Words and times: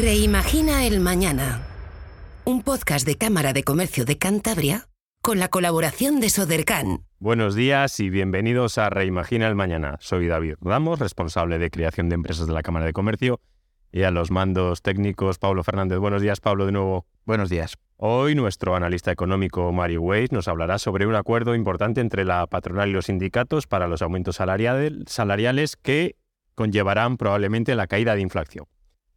Reimagina 0.00 0.86
el 0.86 0.98
Mañana. 0.98 1.60
Un 2.46 2.62
podcast 2.62 3.06
de 3.06 3.16
Cámara 3.16 3.52
de 3.52 3.64
Comercio 3.64 4.06
de 4.06 4.16
Cantabria 4.16 4.88
con 5.20 5.38
la 5.38 5.48
colaboración 5.48 6.20
de 6.20 6.30
Sodercan. 6.30 7.04
Buenos 7.18 7.54
días 7.54 8.00
y 8.00 8.08
bienvenidos 8.08 8.78
a 8.78 8.88
Reimagina 8.88 9.46
el 9.46 9.56
Mañana. 9.56 9.98
Soy 10.00 10.26
David 10.26 10.54
Ramos, 10.62 11.00
responsable 11.00 11.58
de 11.58 11.70
creación 11.70 12.08
de 12.08 12.14
empresas 12.14 12.46
de 12.46 12.54
la 12.54 12.62
Cámara 12.62 12.86
de 12.86 12.94
Comercio 12.94 13.42
y 13.92 14.04
a 14.04 14.10
los 14.10 14.30
mandos 14.30 14.80
técnicos 14.80 15.38
Pablo 15.38 15.62
Fernández. 15.64 15.98
Buenos 15.98 16.22
días, 16.22 16.40
Pablo, 16.40 16.64
de 16.64 16.72
nuevo. 16.72 17.04
Buenos 17.26 17.50
días. 17.50 17.76
Hoy 17.96 18.34
nuestro 18.34 18.74
analista 18.74 19.12
económico 19.12 19.70
Mario 19.70 20.00
Weiss 20.00 20.32
nos 20.32 20.48
hablará 20.48 20.78
sobre 20.78 21.06
un 21.06 21.14
acuerdo 21.14 21.54
importante 21.54 22.00
entre 22.00 22.24
la 22.24 22.46
patronal 22.46 22.88
y 22.88 22.92
los 22.92 23.04
sindicatos 23.04 23.66
para 23.66 23.86
los 23.86 24.00
aumentos 24.00 24.36
salariales 24.36 25.76
que 25.76 26.16
conllevarán 26.54 27.18
probablemente 27.18 27.74
la 27.74 27.86
caída 27.86 28.14
de 28.14 28.22
inflación. 28.22 28.64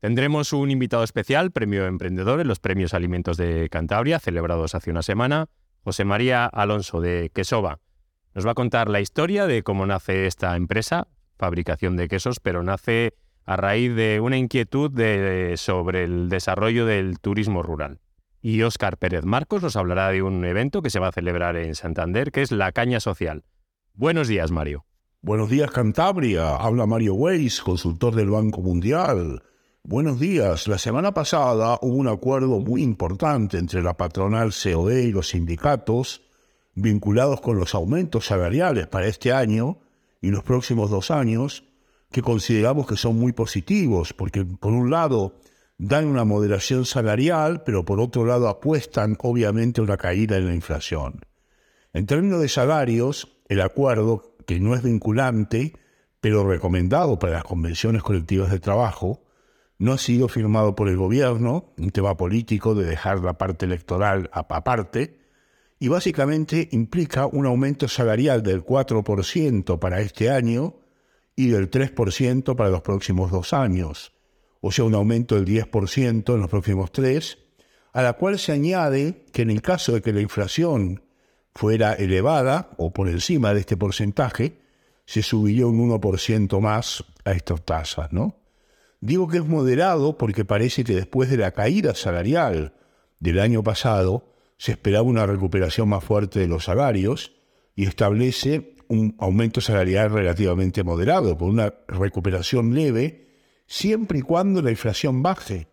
Tendremos 0.03 0.51
un 0.51 0.69
invitado 0.69 1.05
especial, 1.05 1.51
premio 1.51 1.85
emprendedor 1.85 2.41
en 2.41 2.49
los 2.49 2.59
premios 2.59 2.93
Alimentos 2.93 3.37
de 3.37 3.69
Cantabria, 3.69 4.19
celebrados 4.19 4.75
hace 4.75 4.91
una 4.91 5.01
semana, 5.01 5.47
José 5.85 6.03
María 6.03 6.45
Alonso 6.45 6.99
de 6.99 7.31
Quesova. 7.33 7.79
Nos 8.33 8.45
va 8.45 8.51
a 8.51 8.53
contar 8.53 8.89
la 8.89 8.99
historia 8.99 9.47
de 9.47 9.63
cómo 9.63 9.85
nace 9.85 10.27
esta 10.27 10.57
empresa, 10.57 11.07
fabricación 11.37 11.95
de 11.95 12.09
quesos, 12.09 12.41
pero 12.41 12.63
nace 12.63 13.13
a 13.45 13.55
raíz 13.55 13.95
de 13.95 14.19
una 14.19 14.35
inquietud 14.35 14.91
sobre 15.55 16.03
el 16.03 16.27
desarrollo 16.27 16.85
del 16.85 17.19
turismo 17.21 17.63
rural. 17.63 18.01
Y 18.41 18.61
Óscar 18.63 18.97
Pérez 18.97 19.23
Marcos 19.23 19.63
nos 19.63 19.77
hablará 19.77 20.09
de 20.09 20.21
un 20.21 20.43
evento 20.43 20.81
que 20.81 20.89
se 20.89 20.99
va 20.99 21.07
a 21.07 21.13
celebrar 21.13 21.55
en 21.55 21.75
Santander, 21.75 22.33
que 22.33 22.41
es 22.41 22.51
la 22.51 22.73
Caña 22.73 22.99
Social. 22.99 23.45
Buenos 23.93 24.27
días, 24.27 24.51
Mario. 24.51 24.85
Buenos 25.21 25.49
días, 25.49 25.71
Cantabria. 25.71 26.57
Habla 26.57 26.87
Mario 26.87 27.13
Weiss, 27.13 27.61
consultor 27.61 28.15
del 28.15 28.31
Banco 28.31 28.61
Mundial. 28.61 29.41
Buenos 29.85 30.17
días. 30.17 30.69
La 30.69 30.77
semana 30.77 31.13
pasada 31.13 31.77
hubo 31.81 31.97
un 31.97 32.07
acuerdo 32.07 32.61
muy 32.61 32.81
importante 32.81 33.57
entre 33.57 33.83
la 33.83 33.97
patronal 33.97 34.53
COE 34.53 35.01
y 35.01 35.11
los 35.11 35.27
sindicatos 35.27 36.21
vinculados 36.73 37.41
con 37.41 37.57
los 37.57 37.75
aumentos 37.75 38.27
salariales 38.27 38.87
para 38.87 39.07
este 39.07 39.33
año 39.33 39.79
y 40.21 40.29
los 40.29 40.41
próximos 40.41 40.89
dos 40.89 41.11
años, 41.11 41.65
que 42.11 42.21
consideramos 42.21 42.87
que 42.87 42.95
son 42.95 43.19
muy 43.19 43.33
positivos, 43.33 44.13
porque 44.13 44.45
por 44.45 44.71
un 44.71 44.89
lado 44.89 45.35
dan 45.77 46.07
una 46.07 46.23
moderación 46.23 46.85
salarial, 46.85 47.63
pero 47.65 47.83
por 47.83 47.99
otro 47.99 48.23
lado 48.23 48.47
apuestan 48.47 49.17
obviamente 49.19 49.81
a 49.81 49.83
una 49.83 49.97
caída 49.97 50.37
en 50.37 50.47
la 50.47 50.55
inflación. 50.55 51.25
En 51.91 52.05
términos 52.05 52.39
de 52.39 52.47
salarios, 52.47 53.35
el 53.49 53.59
acuerdo, 53.59 54.37
que 54.47 54.61
no 54.61 54.75
es 54.75 54.81
vinculante, 54.81 55.73
pero 56.21 56.47
recomendado 56.47 57.19
para 57.19 57.33
las 57.33 57.43
convenciones 57.43 58.01
colectivas 58.01 58.49
de 58.49 58.61
trabajo, 58.61 59.22
no 59.79 59.93
ha 59.93 59.97
sido 59.97 60.27
firmado 60.27 60.75
por 60.75 60.87
el 60.87 60.97
gobierno, 60.97 61.73
un 61.77 61.89
tema 61.91 62.15
político 62.15 62.75
de 62.75 62.85
dejar 62.85 63.19
la 63.19 63.37
parte 63.37 63.65
electoral 63.65 64.29
aparte, 64.31 65.19
y 65.79 65.89
básicamente 65.89 66.69
implica 66.71 67.25
un 67.25 67.45
aumento 67.45 67.87
salarial 67.87 68.41
del 68.43 68.63
4% 68.63 69.79
para 69.79 70.01
este 70.01 70.29
año 70.29 70.75
y 71.35 71.47
del 71.47 71.69
3% 71.69 72.55
para 72.55 72.69
los 72.69 72.81
próximos 72.81 73.31
dos 73.31 73.53
años, 73.53 74.13
o 74.61 74.71
sea, 74.71 74.85
un 74.85 74.95
aumento 74.95 75.35
del 75.35 75.45
10% 75.45 76.33
en 76.33 76.39
los 76.39 76.49
próximos 76.49 76.91
tres, 76.91 77.39
a 77.91 78.01
la 78.01 78.13
cual 78.13 78.39
se 78.39 78.53
añade 78.53 79.25
que 79.33 79.41
en 79.41 79.49
el 79.49 79.61
caso 79.61 79.93
de 79.93 80.01
que 80.01 80.13
la 80.13 80.21
inflación 80.21 81.03
fuera 81.53 81.93
elevada 81.93 82.69
o 82.77 82.93
por 82.93 83.09
encima 83.09 83.53
de 83.53 83.59
este 83.59 83.77
porcentaje, 83.77 84.57
se 85.05 85.21
subiría 85.21 85.67
un 85.67 85.89
1% 85.89 86.59
más 86.59 87.03
a 87.25 87.31
estas 87.33 87.63
tasas, 87.63 88.11
¿no? 88.13 88.42
Digo 89.05 89.27
que 89.27 89.39
es 89.39 89.45
moderado 89.45 90.17
porque 90.17 90.45
parece 90.45 90.85
que 90.85 90.95
después 90.95 91.29
de 91.29 91.35
la 91.35 91.51
caída 91.51 91.93
salarial 91.93 92.73
del 93.19 93.41
año 93.41 93.61
pasado 93.61 94.31
se 94.55 94.71
esperaba 94.71 95.03
una 95.03 95.25
recuperación 95.25 95.89
más 95.89 96.05
fuerte 96.05 96.39
de 96.39 96.47
los 96.47 96.63
salarios 96.63 97.33
y 97.75 97.85
establece 97.85 98.77
un 98.87 99.13
aumento 99.19 99.59
salarial 99.59 100.09
relativamente 100.09 100.85
moderado, 100.85 101.37
con 101.37 101.49
una 101.49 101.73
recuperación 101.89 102.73
leve, 102.73 103.27
siempre 103.67 104.19
y 104.19 104.21
cuando 104.21 104.61
la 104.61 104.71
inflación 104.71 105.21
baje. 105.21 105.67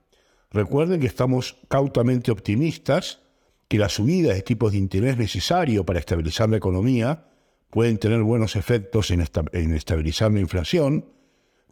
Recuerden 0.50 0.98
que 0.98 1.06
estamos 1.06 1.56
cautamente 1.68 2.32
optimistas 2.32 3.20
que 3.68 3.78
la 3.78 3.88
subida 3.88 4.34
de 4.34 4.42
tipos 4.42 4.72
de 4.72 4.78
interés 4.78 5.16
necesario 5.18 5.86
para 5.86 6.00
estabilizar 6.00 6.48
la 6.48 6.56
economía 6.56 7.28
pueden 7.70 7.98
tener 7.98 8.24
buenos 8.24 8.56
efectos 8.56 9.12
en 9.12 9.20
estabilizar 9.20 10.32
la 10.32 10.40
inflación, 10.40 11.04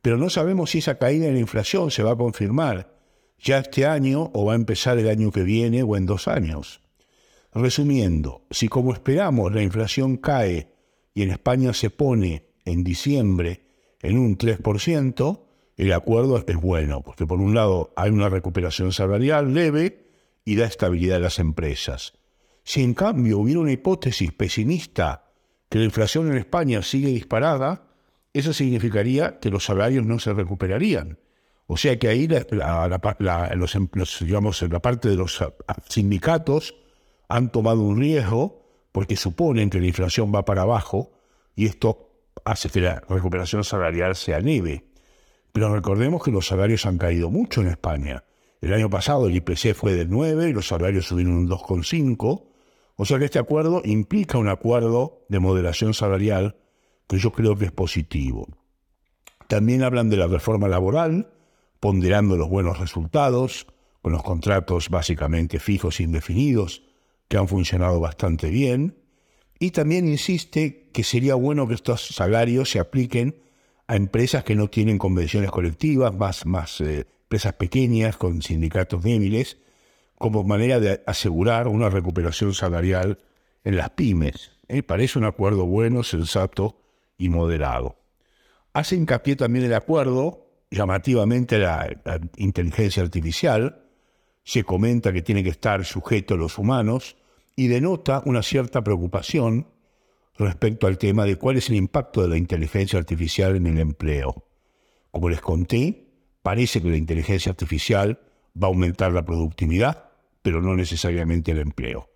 pero 0.03 0.17
no 0.17 0.31
sabemos 0.31 0.71
si 0.71 0.79
esa 0.79 0.99
caída 0.99 1.27
en 1.27 1.35
la 1.35 1.41
inflación 1.41 1.91
se 1.91 2.03
va 2.03 2.13
a 2.13 2.17
confirmar 2.17 2.95
ya 3.39 3.59
este 3.59 3.87
año 3.87 4.31
o 4.35 4.45
va 4.45 4.53
a 4.53 4.57
empezar 4.57 4.99
el 4.99 5.09
año 5.09 5.31
que 5.31 5.43
viene 5.43 5.83
o 5.83 5.97
en 5.97 6.07
dos 6.07 6.29
años. 6.29 6.81
Resumiendo, 7.53 8.47
si 8.51 8.69
como 8.69 8.93
esperamos 8.93 9.53
la 9.53 9.63
inflación 9.63 10.17
cae 10.17 10.73
y 11.15 11.23
en 11.23 11.31
España 11.31 11.73
se 11.73 11.91
pone 11.91 12.51
en 12.65 12.85
diciembre 12.85 13.65
en 14.01 14.19
un 14.19 14.37
3%, 14.37 15.41
el 15.77 15.93
acuerdo 15.93 16.45
es 16.47 16.57
bueno, 16.57 17.03
porque 17.03 17.27
por 17.27 17.41
un 17.41 17.55
lado 17.55 17.93
hay 17.97 18.11
una 18.11 18.29
recuperación 18.29 18.93
salarial 18.93 19.55
leve 19.55 20.11
y 20.45 20.57
da 20.57 20.67
estabilidad 20.67 21.19
a 21.19 21.21
las 21.21 21.39
empresas. 21.39 22.15
Si 22.65 22.83
en 22.83 22.95
cambio 22.95 23.39
hubiera 23.39 23.61
una 23.61 23.73
hipótesis 23.73 24.33
pesimista 24.33 25.31
que 25.69 25.79
la 25.79 25.85
inflación 25.85 26.31
en 26.31 26.37
España 26.37 26.83
sigue 26.83 27.09
disparada, 27.09 27.88
eso 28.39 28.53
significaría 28.53 29.39
que 29.41 29.51
los 29.51 29.65
salarios 29.65 30.07
no 30.07 30.19
se 30.19 30.33
recuperarían. 30.33 31.19
O 31.67 31.77
sea 31.77 31.99
que 31.99 32.09
ahí 32.09 32.27
la, 32.27 32.47
los, 33.55 34.19
digamos, 34.21 34.63
la 34.63 34.81
parte 34.81 35.09
de 35.09 35.17
los 35.17 35.45
sindicatos 35.89 36.75
han 37.29 37.53
tomado 37.53 37.83
un 37.83 37.99
riesgo 37.99 38.65
porque 38.93 39.17
suponen 39.17 39.69
que 39.69 39.81
la 39.81 39.87
inflación 39.87 40.33
va 40.35 40.45
para 40.45 40.63
abajo 40.63 41.13
y 41.55 41.67
esto 41.67 42.11
hace 42.45 42.71
que 42.71 42.81
la 42.81 43.03
recuperación 43.09 43.65
salarial 43.65 44.17
sea 44.17 44.41
leve. 44.41 44.87
Pero 45.53 45.75
recordemos 45.75 46.23
que 46.23 46.31
los 46.31 46.47
salarios 46.47 46.87
han 46.87 46.97
caído 46.97 47.31
mucho 47.31 47.61
en 47.61 47.69
España. 47.69 48.25
El 48.61 48.73
año 48.73 48.89
pasado 48.89 49.27
el 49.27 49.37
IPC 49.37 49.75
fue 49.75 49.95
del 49.95 50.09
9 50.09 50.49
y 50.49 50.53
los 50.53 50.69
salarios 50.69 51.07
subieron 51.07 51.35
un 51.35 51.49
2,5. 51.49 52.45
O 52.97 53.05
sea 53.05 53.19
que 53.19 53.27
este 53.27 53.39
acuerdo 53.39 53.83
implica 53.85 54.39
un 54.39 54.49
acuerdo 54.49 55.25
de 55.29 55.39
moderación 55.39 55.95
salarial 55.95 56.57
que 57.09 57.19
yo 57.19 57.33
creo 57.33 57.57
que 57.57 57.65
es 57.67 57.73
positivo. 57.73 58.49
También 59.49 59.83
hablan 59.83 60.11
de 60.11 60.19
la 60.19 60.27
reforma 60.27 60.69
laboral, 60.69 61.31
ponderando 61.81 62.37
los 62.37 62.49
buenos 62.49 62.79
resultados, 62.79 63.67
con 64.03 64.13
los 64.13 64.23
contratos 64.23 64.91
básicamente 64.91 65.59
fijos 65.59 65.99
e 65.99 66.05
indefinidos, 66.05 66.83
que 67.29 67.39
han 67.39 67.49
funcionado 67.49 67.99
bastante 67.99 68.51
bien, 68.51 68.97
y 69.59 69.71
también 69.71 70.07
insiste 70.07 70.91
que 70.93 71.03
sería 71.03 71.35
bueno 71.35 71.67
que 71.67 71.75
estos 71.75 72.07
salarios 72.07 72.71
se 72.71 72.79
apliquen 72.79 73.37
a 73.87 73.97
empresas 73.97 74.45
que 74.45 74.55
no 74.55 74.69
tienen 74.69 74.99
convenciones 74.99 75.51
colectivas, 75.51 76.15
más, 76.15 76.47
más 76.47 76.81
eh, 76.81 77.07
empresas 77.23 77.55
pequeñas 77.55 78.17
con 78.17 78.43
sindicatos 78.43 79.03
débiles, 79.03 79.57
como 80.17 80.45
manera 80.45 80.79
de 80.79 81.03
asegurar 81.07 81.69
una 81.69 81.89
recuperación 81.89 82.53
salarial 82.53 83.19
en 83.65 83.77
las 83.77 83.91
pymes. 83.91 84.53
¿eh? 84.69 84.83
Parece 84.83 85.19
un 85.19 85.25
acuerdo 85.25 85.65
bueno, 85.65 86.03
sensato 86.03 86.77
y 87.19 87.29
moderado. 87.29 87.97
Hace 88.73 88.97
hincapié 88.97 89.37
también 89.37 89.67
el 89.67 89.75
acuerdo, 89.75 90.47
llamativamente 90.71 91.59
la, 91.59 91.95
la 92.05 92.21
inteligencia 92.37 93.03
artificial, 93.03 93.85
se 94.45 94.65
comenta 94.65 95.13
que 95.13 95.21
tiene 95.21 95.43
que 95.43 95.51
estar 95.51 95.85
sujeto 95.85 96.35
a 96.35 96.39
los 96.39 96.57
humanos 96.57 97.17
y 97.55 97.67
denota 97.67 98.23
una 98.25 98.43
cierta 98.43 98.83
preocupación 98.83 99.67
respecto 100.39 100.87
al 100.87 100.97
tema 100.97 101.25
de 101.25 101.37
cuál 101.37 101.57
es 101.57 101.69
el 101.69 101.75
impacto 101.77 102.23
de 102.23 102.29
la 102.29 102.37
inteligencia 102.37 102.99
artificial 102.99 103.57
en 103.57 103.67
el 103.67 103.79
empleo. 103.79 104.45
Como 105.11 105.29
les 105.29 105.41
conté, 105.41 106.07
parece 106.43 106.81
que 106.81 106.89
la 106.89 106.97
inteligencia 106.97 107.51
artificial 107.51 108.21
va 108.57 108.69
a 108.69 108.71
aumentar 108.71 109.13
la 109.13 109.25
productividad, 109.25 110.11
pero 110.43 110.63
no 110.63 110.77
necesariamente 110.77 111.51
el 111.51 111.59
empleo. 111.59 112.09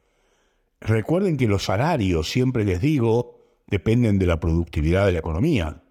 Recuerden 0.80 1.36
que 1.36 1.48
los 1.48 1.64
salarios, 1.64 2.30
siempre 2.30 2.64
les 2.64 2.80
digo, 2.80 3.41
dependen 3.72 4.18
de 4.18 4.26
la 4.26 4.38
productividad 4.38 5.06
de 5.06 5.12
la 5.12 5.20
economía. 5.20 5.82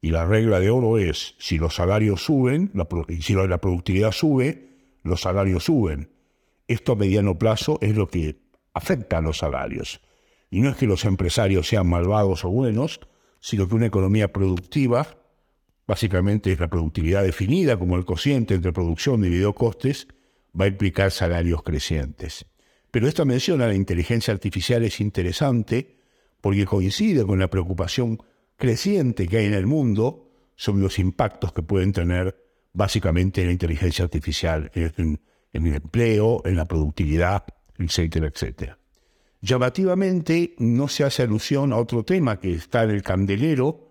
Y 0.00 0.10
la 0.10 0.26
regla 0.26 0.58
de 0.58 0.70
oro 0.70 0.98
es, 0.98 1.36
si 1.38 1.56
los 1.56 1.76
salarios 1.76 2.24
suben, 2.24 2.72
la, 2.74 2.88
si 3.20 3.34
la 3.34 3.60
productividad 3.60 4.10
sube, 4.10 4.70
los 5.04 5.20
salarios 5.20 5.62
suben. 5.62 6.10
Esto 6.66 6.92
a 6.92 6.96
mediano 6.96 7.38
plazo 7.38 7.78
es 7.80 7.94
lo 7.94 8.08
que 8.08 8.40
afecta 8.74 9.18
a 9.18 9.20
los 9.20 9.38
salarios. 9.38 10.00
Y 10.50 10.62
no 10.62 10.70
es 10.70 10.76
que 10.76 10.88
los 10.88 11.04
empresarios 11.04 11.68
sean 11.68 11.88
malvados 11.88 12.44
o 12.44 12.48
buenos, 12.48 12.98
sino 13.38 13.68
que 13.68 13.76
una 13.76 13.86
economía 13.86 14.32
productiva, 14.32 15.06
básicamente 15.86 16.50
es 16.50 16.58
la 16.58 16.66
productividad 16.66 17.22
definida 17.22 17.78
como 17.78 17.94
el 17.94 18.04
cociente 18.04 18.54
entre 18.54 18.72
producción 18.72 19.24
y 19.24 19.52
costes, 19.52 20.08
va 20.60 20.64
a 20.64 20.68
implicar 20.68 21.12
salarios 21.12 21.62
crecientes. 21.62 22.46
Pero 22.90 23.06
esta 23.06 23.24
mención 23.24 23.62
a 23.62 23.68
la 23.68 23.74
inteligencia 23.74 24.34
artificial 24.34 24.82
es 24.82 25.00
interesante 25.00 25.97
porque 26.40 26.64
coincide 26.64 27.24
con 27.24 27.38
la 27.38 27.48
preocupación 27.48 28.18
creciente 28.56 29.26
que 29.26 29.38
hay 29.38 29.46
en 29.46 29.54
el 29.54 29.66
mundo 29.66 30.30
sobre 30.56 30.82
los 30.82 30.98
impactos 30.98 31.52
que 31.52 31.62
pueden 31.62 31.92
tener 31.92 32.36
básicamente 32.72 33.40
en 33.40 33.48
la 33.48 33.52
inteligencia 33.52 34.04
artificial, 34.04 34.70
en 34.74 35.18
el 35.52 35.74
empleo, 35.74 36.42
en 36.44 36.56
la 36.56 36.64
productividad, 36.66 37.44
etcétera, 37.78 38.26
etcétera. 38.26 38.78
Llamativamente 39.40 40.54
no 40.58 40.88
se 40.88 41.04
hace 41.04 41.22
alusión 41.22 41.72
a 41.72 41.76
otro 41.76 42.04
tema 42.04 42.40
que 42.40 42.52
está 42.54 42.82
en 42.82 42.90
el 42.90 43.02
candelero, 43.02 43.88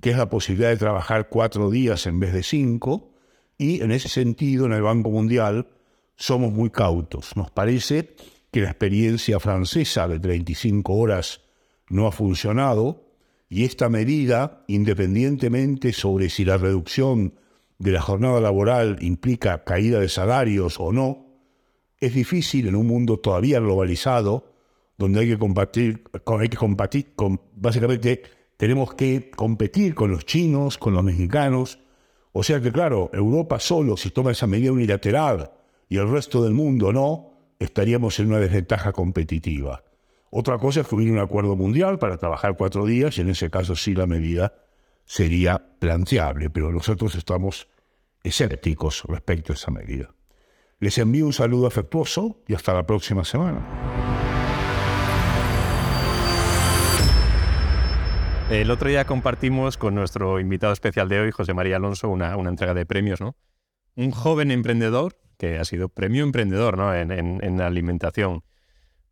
que 0.00 0.10
es 0.10 0.16
la 0.16 0.28
posibilidad 0.28 0.68
de 0.68 0.76
trabajar 0.76 1.28
cuatro 1.28 1.70
días 1.70 2.06
en 2.06 2.20
vez 2.20 2.32
de 2.32 2.42
cinco, 2.42 3.14
y 3.56 3.82
en 3.82 3.92
ese 3.92 4.08
sentido 4.08 4.66
en 4.66 4.72
el 4.72 4.82
Banco 4.82 5.10
Mundial 5.10 5.68
somos 6.16 6.52
muy 6.52 6.70
cautos. 6.70 7.34
Nos 7.36 7.50
parece 7.50 8.14
que 8.50 8.60
la 8.60 8.70
experiencia 8.70 9.40
francesa 9.40 10.06
de 10.08 10.18
35 10.18 10.94
horas 10.94 11.42
no 11.90 12.06
ha 12.06 12.12
funcionado 12.12 13.04
y 13.50 13.64
esta 13.64 13.88
medida, 13.88 14.64
independientemente 14.68 15.92
sobre 15.92 16.30
si 16.30 16.44
la 16.44 16.56
reducción 16.56 17.34
de 17.78 17.90
la 17.90 18.00
jornada 18.00 18.40
laboral 18.40 18.98
implica 19.00 19.64
caída 19.64 19.98
de 19.98 20.08
salarios 20.08 20.78
o 20.78 20.92
no, 20.92 21.26
es 21.98 22.14
difícil 22.14 22.68
en 22.68 22.76
un 22.76 22.86
mundo 22.86 23.18
todavía 23.18 23.58
globalizado, 23.58 24.52
donde 24.96 25.20
hay 25.20 25.28
que 25.28 25.38
combatir, 25.38 26.04
hay 26.26 26.48
que 26.48 27.38
básicamente 27.56 28.22
tenemos 28.56 28.94
que 28.94 29.30
competir 29.30 29.94
con 29.94 30.12
los 30.12 30.24
chinos, 30.24 30.78
con 30.78 30.94
los 30.94 31.02
mexicanos. 31.02 31.80
O 32.32 32.44
sea 32.44 32.60
que, 32.60 32.70
claro, 32.70 33.10
Europa 33.12 33.58
solo, 33.58 33.96
si 33.96 34.10
toma 34.10 34.30
esa 34.30 34.46
medida 34.46 34.70
unilateral 34.70 35.50
y 35.88 35.96
el 35.96 36.08
resto 36.08 36.42
del 36.42 36.52
mundo 36.52 36.92
no, 36.92 37.32
estaríamos 37.58 38.20
en 38.20 38.28
una 38.28 38.38
desventaja 38.38 38.92
competitiva. 38.92 39.82
Otra 40.30 40.58
cosa 40.58 40.82
es 40.82 40.86
que 40.86 40.94
un 40.94 41.18
acuerdo 41.18 41.56
mundial 41.56 41.98
para 41.98 42.16
trabajar 42.16 42.56
cuatro 42.56 42.86
días 42.86 43.18
y 43.18 43.22
en 43.22 43.30
ese 43.30 43.50
caso 43.50 43.74
sí 43.74 43.94
la 43.94 44.06
medida 44.06 44.54
sería 45.04 45.60
planteable, 45.80 46.50
pero 46.50 46.70
nosotros 46.70 47.16
estamos 47.16 47.68
escépticos 48.22 49.02
respecto 49.08 49.52
a 49.52 49.56
esa 49.56 49.72
medida. 49.72 50.14
Les 50.78 50.96
envío 50.98 51.26
un 51.26 51.32
saludo 51.32 51.66
afectuoso 51.66 52.42
y 52.46 52.54
hasta 52.54 52.72
la 52.72 52.86
próxima 52.86 53.24
semana. 53.24 53.66
El 58.50 58.70
otro 58.70 58.88
día 58.88 59.04
compartimos 59.04 59.76
con 59.76 59.94
nuestro 59.94 60.40
invitado 60.40 60.72
especial 60.72 61.08
de 61.08 61.20
hoy, 61.20 61.30
José 61.32 61.54
María 61.54 61.76
Alonso, 61.76 62.08
una, 62.08 62.34
entrega 62.34 62.74
de 62.74 62.86
premios, 62.86 63.20
¿no? 63.20 63.36
Un 63.96 64.10
joven 64.10 64.50
emprendedor 64.50 65.16
que 65.38 65.58
ha 65.58 65.64
sido 65.64 65.88
premio 65.88 66.22
emprendedor 66.22 66.76
¿no? 66.76 66.94
en, 66.94 67.60
alimentación. 67.60 68.42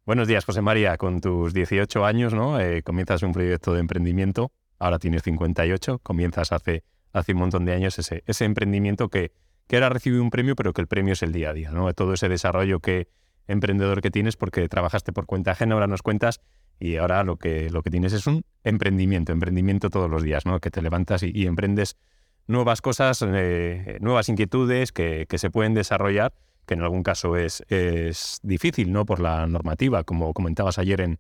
Buenos 0.09 0.27
días, 0.27 0.47
José 0.47 0.63
María. 0.63 0.97
Con 0.97 1.21
tus 1.21 1.53
18 1.53 2.07
años, 2.07 2.33
¿no? 2.33 2.59
Eh, 2.59 2.83
comienzas 2.83 3.23
un 3.23 3.33
proyecto 3.33 3.75
de 3.75 3.81
emprendimiento. 3.81 4.53
Ahora 4.79 4.99
tienes 4.99 5.23
58. 5.23 5.99
Comienzas 5.99 6.51
hace, 6.51 6.83
hace 7.13 7.35
un 7.35 7.41
montón 7.41 7.67
de 7.67 7.75
años 7.75 7.99
ese, 7.99 8.23
ese 8.25 8.47
emprendimiento 8.47 9.11
que, 9.11 9.33
que 9.67 9.77
ahora 9.77 9.91
recibe 9.91 10.19
un 10.19 10.31
premio, 10.31 10.57
pero 10.57 10.73
que 10.73 10.81
el 10.81 10.87
premio 10.87 11.13
es 11.13 11.23
el 11.23 11.33
día 11.33 11.51
a 11.51 11.53
día, 11.53 11.73
¿no? 11.73 11.93
Todo 11.93 12.15
ese 12.15 12.31
desarrollo 12.31 12.81
que 12.81 13.09
emprendedor 13.49 14.01
que 14.01 14.11
tienes 14.11 14.39
porque 14.39 14.67
trabajaste 14.67 15.13
por 15.13 15.27
cuenta 15.27 15.51
ajena, 15.51 15.75
ahora 15.75 15.87
nos 15.87 16.01
cuentas 16.01 16.41
y 16.81 16.97
ahora 16.97 17.23
lo 17.23 17.37
que, 17.37 17.69
lo 17.69 17.83
que 17.83 17.91
tienes 17.91 18.15
es 18.15 18.27
un 18.27 18.47
emprendimiento, 18.65 19.33
emprendimiento 19.33 19.91
todos 19.91 20.09
los 20.09 20.23
días, 20.23 20.47
¿no? 20.47 20.59
Que 20.59 20.71
te 20.71 20.81
levantas 20.81 21.23
y, 21.23 21.47
emprendes 21.47 21.99
nuevas 22.47 22.81
cosas, 22.81 23.23
eh, 23.29 23.99
nuevas 24.01 24.31
inquietudes 24.31 24.91
que, 24.91 25.27
que, 25.29 25.37
se 25.37 25.51
pueden 25.51 25.75
desarrollar, 25.75 26.33
que 26.69 26.75
en 26.75 26.83
algún 26.83 27.03
caso 27.03 27.37
es, 27.37 27.65
es 27.69 28.39
difícil, 28.45 28.93
¿no? 28.93 29.05
Por 29.05 29.19
la 29.19 29.49
normativa, 29.49 30.05
como 30.05 30.33
comentabas 30.33 30.79
ayer 30.79 31.01
en, 31.01 31.19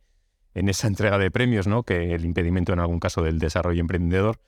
en 0.54 0.68
esa 0.68 0.86
entrega 0.86 1.18
de 1.18 1.32
premios, 1.32 1.66
¿no? 1.66 1.82
Que 1.82 2.14
el 2.14 2.24
impedimento 2.24 2.72
en 2.72 2.78
algún 2.78 3.00
caso 3.00 3.22
del 3.22 3.40
desarrollo 3.40 3.80
emprendedor 3.80 4.38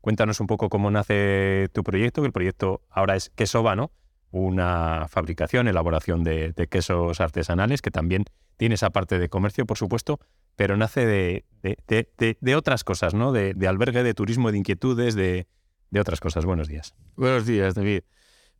Cuéntanos 0.00 0.40
un 0.40 0.46
poco 0.46 0.70
cómo 0.70 0.90
nace 0.90 1.68
tu 1.72 1.82
proyecto, 1.84 2.22
que 2.22 2.26
el 2.26 2.32
proyecto 2.32 2.82
ahora 2.88 3.16
es 3.16 3.30
Quesova, 3.30 3.76
¿no? 3.76 3.92
Una 4.30 5.06
fabricación, 5.08 5.68
elaboración 5.68 6.24
de, 6.24 6.54
quesos 6.70 7.20
artesanales, 7.20 7.82
que 7.82 7.90
también 7.90 8.24
tiene 8.56 8.76
esa 8.76 8.90
parte 8.90 9.18
de 9.18 9.28
comercio, 9.28 9.66
por 9.66 9.76
supuesto, 9.76 10.18
pero 10.56 10.76
nace 10.76 11.04
de, 11.06 12.56
otras 12.56 12.84
cosas, 12.84 13.12
¿no? 13.12 13.32
De, 13.32 13.54
albergue, 13.66 14.02
de 14.02 14.14
turismo, 14.14 14.52
de 14.52 14.58
inquietudes, 14.58 15.14
de, 15.14 15.46
otras 15.98 16.20
cosas. 16.20 16.46
Buenos 16.46 16.68
días. 16.68 16.94
Buenos 17.16 17.44
días, 17.44 17.74
David. 17.74 18.02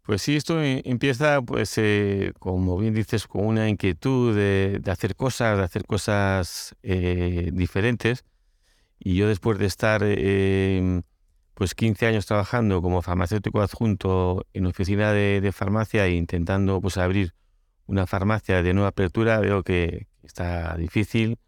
Pues 0.02 0.22
sí, 0.22 0.36
esto 0.36 0.62
e, 0.62 0.82
empieza, 0.84 1.42
pues, 1.42 1.76
eh, 1.78 2.32
como 2.38 2.76
bien 2.78 2.94
dices, 2.94 3.26
con 3.26 3.46
una 3.46 3.68
inquietud 3.68 4.34
de, 4.34 4.80
hacer 4.90 5.14
cosas, 5.14 5.58
de 5.58 5.64
hacer 5.64 5.84
cosas 5.86 6.74
eh, 6.82 7.50
diferentes. 7.52 8.24
Y 8.98 9.16
yo 9.16 9.28
después 9.28 9.58
de 9.58 9.66
estar 9.66 10.02
eh, 10.04 11.02
pues 11.60 11.74
15 11.74 12.06
años 12.06 12.26
trabajando 12.26 12.82
como 12.82 13.02
farmacéutico 13.02 13.60
adjunto 13.60 14.46
en 14.54 14.66
oficina 14.66 15.12
de, 15.12 15.52
farmacia 15.52 16.06
e 16.06 16.12
intentando 16.14 16.80
pues 16.80 16.96
abrir 16.96 17.34
una 17.86 18.06
farmacia 18.06 18.62
de 18.62 18.72
nueva 18.74 18.88
apertura, 18.88 19.40
veo 19.40 19.62
que 19.62 20.08
está 20.22 20.76
difícil 20.76 21.38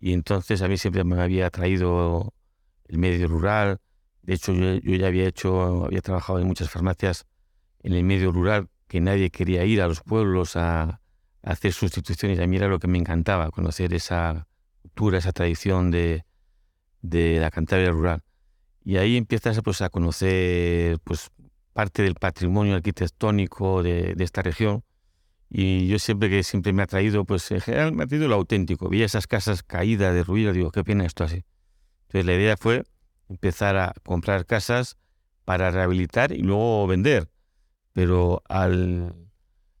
y 0.00 0.12
entonces 0.12 0.62
a 0.62 0.68
mí 0.68 0.76
siempre 0.76 1.04
me 1.04 1.22
había 1.22 1.46
atraído 1.46 2.34
el 2.88 2.98
medio 2.98 3.28
rural. 3.28 3.78
De 4.22 4.34
hecho, 4.34 4.52
yo, 4.52 4.74
ya 4.78 5.06
había 5.06 5.26
hecho, 5.26 5.86
había 5.86 6.02
trabajado 6.02 6.38
en 6.40 6.46
muchas 6.46 6.68
farmacias 6.70 7.26
en 7.86 7.94
el 7.94 8.02
medio 8.02 8.32
rural 8.32 8.68
que 8.88 9.00
nadie 9.00 9.30
quería 9.30 9.64
ir 9.64 9.80
a 9.80 9.86
los 9.86 10.00
pueblos 10.00 10.56
a, 10.56 11.00
hacer 11.42 11.72
sustituciones. 11.72 12.40
A 12.40 12.46
mí 12.48 12.56
era 12.56 12.66
lo 12.66 12.80
que 12.80 12.88
me 12.88 12.98
encantaba, 12.98 13.52
conocer 13.52 13.94
esa 13.94 14.48
cultura, 14.82 15.18
esa 15.18 15.30
tradición 15.30 15.92
de, 15.92 16.24
de 17.02 17.38
la 17.38 17.52
Cantabria 17.52 17.92
rural. 17.92 18.24
Y 18.84 18.96
ahí 18.96 19.16
empiezas 19.16 19.60
pues, 19.62 19.80
a 19.82 19.88
conocer 19.88 20.98
pues, 21.04 21.30
parte 21.72 22.02
del 22.02 22.16
patrimonio 22.16 22.74
arquitectónico 22.74 23.84
de, 23.84 24.16
esta 24.18 24.42
región. 24.42 24.82
Y 25.48 25.86
yo 25.86 26.00
siempre 26.00 26.28
que 26.28 26.42
siempre 26.42 26.72
me 26.72 26.82
ha 26.82 26.86
traído, 26.88 27.24
pues 27.24 27.48
en 27.52 27.60
general 27.60 27.92
me 27.92 28.02
ha 28.02 28.06
traído 28.08 28.26
lo 28.26 28.34
auténtico. 28.34 28.88
Veía 28.88 29.06
esas 29.06 29.28
casas 29.28 29.62
caídas, 29.62 30.12
derruidas, 30.12 30.56
digo, 30.56 30.72
qué 30.72 30.82
pena 30.82 31.06
esto 31.06 31.22
así. 31.22 31.44
Entonces 32.08 32.26
la 32.26 32.34
idea 32.34 32.56
fue 32.56 32.82
empezar 33.28 33.76
a 33.76 33.94
comprar 34.04 34.44
casas 34.44 34.96
para 35.44 35.70
rehabilitar 35.70 36.32
y 36.32 36.42
luego 36.42 36.88
vender. 36.88 37.28
Pero 37.96 38.42
al, 38.46 39.14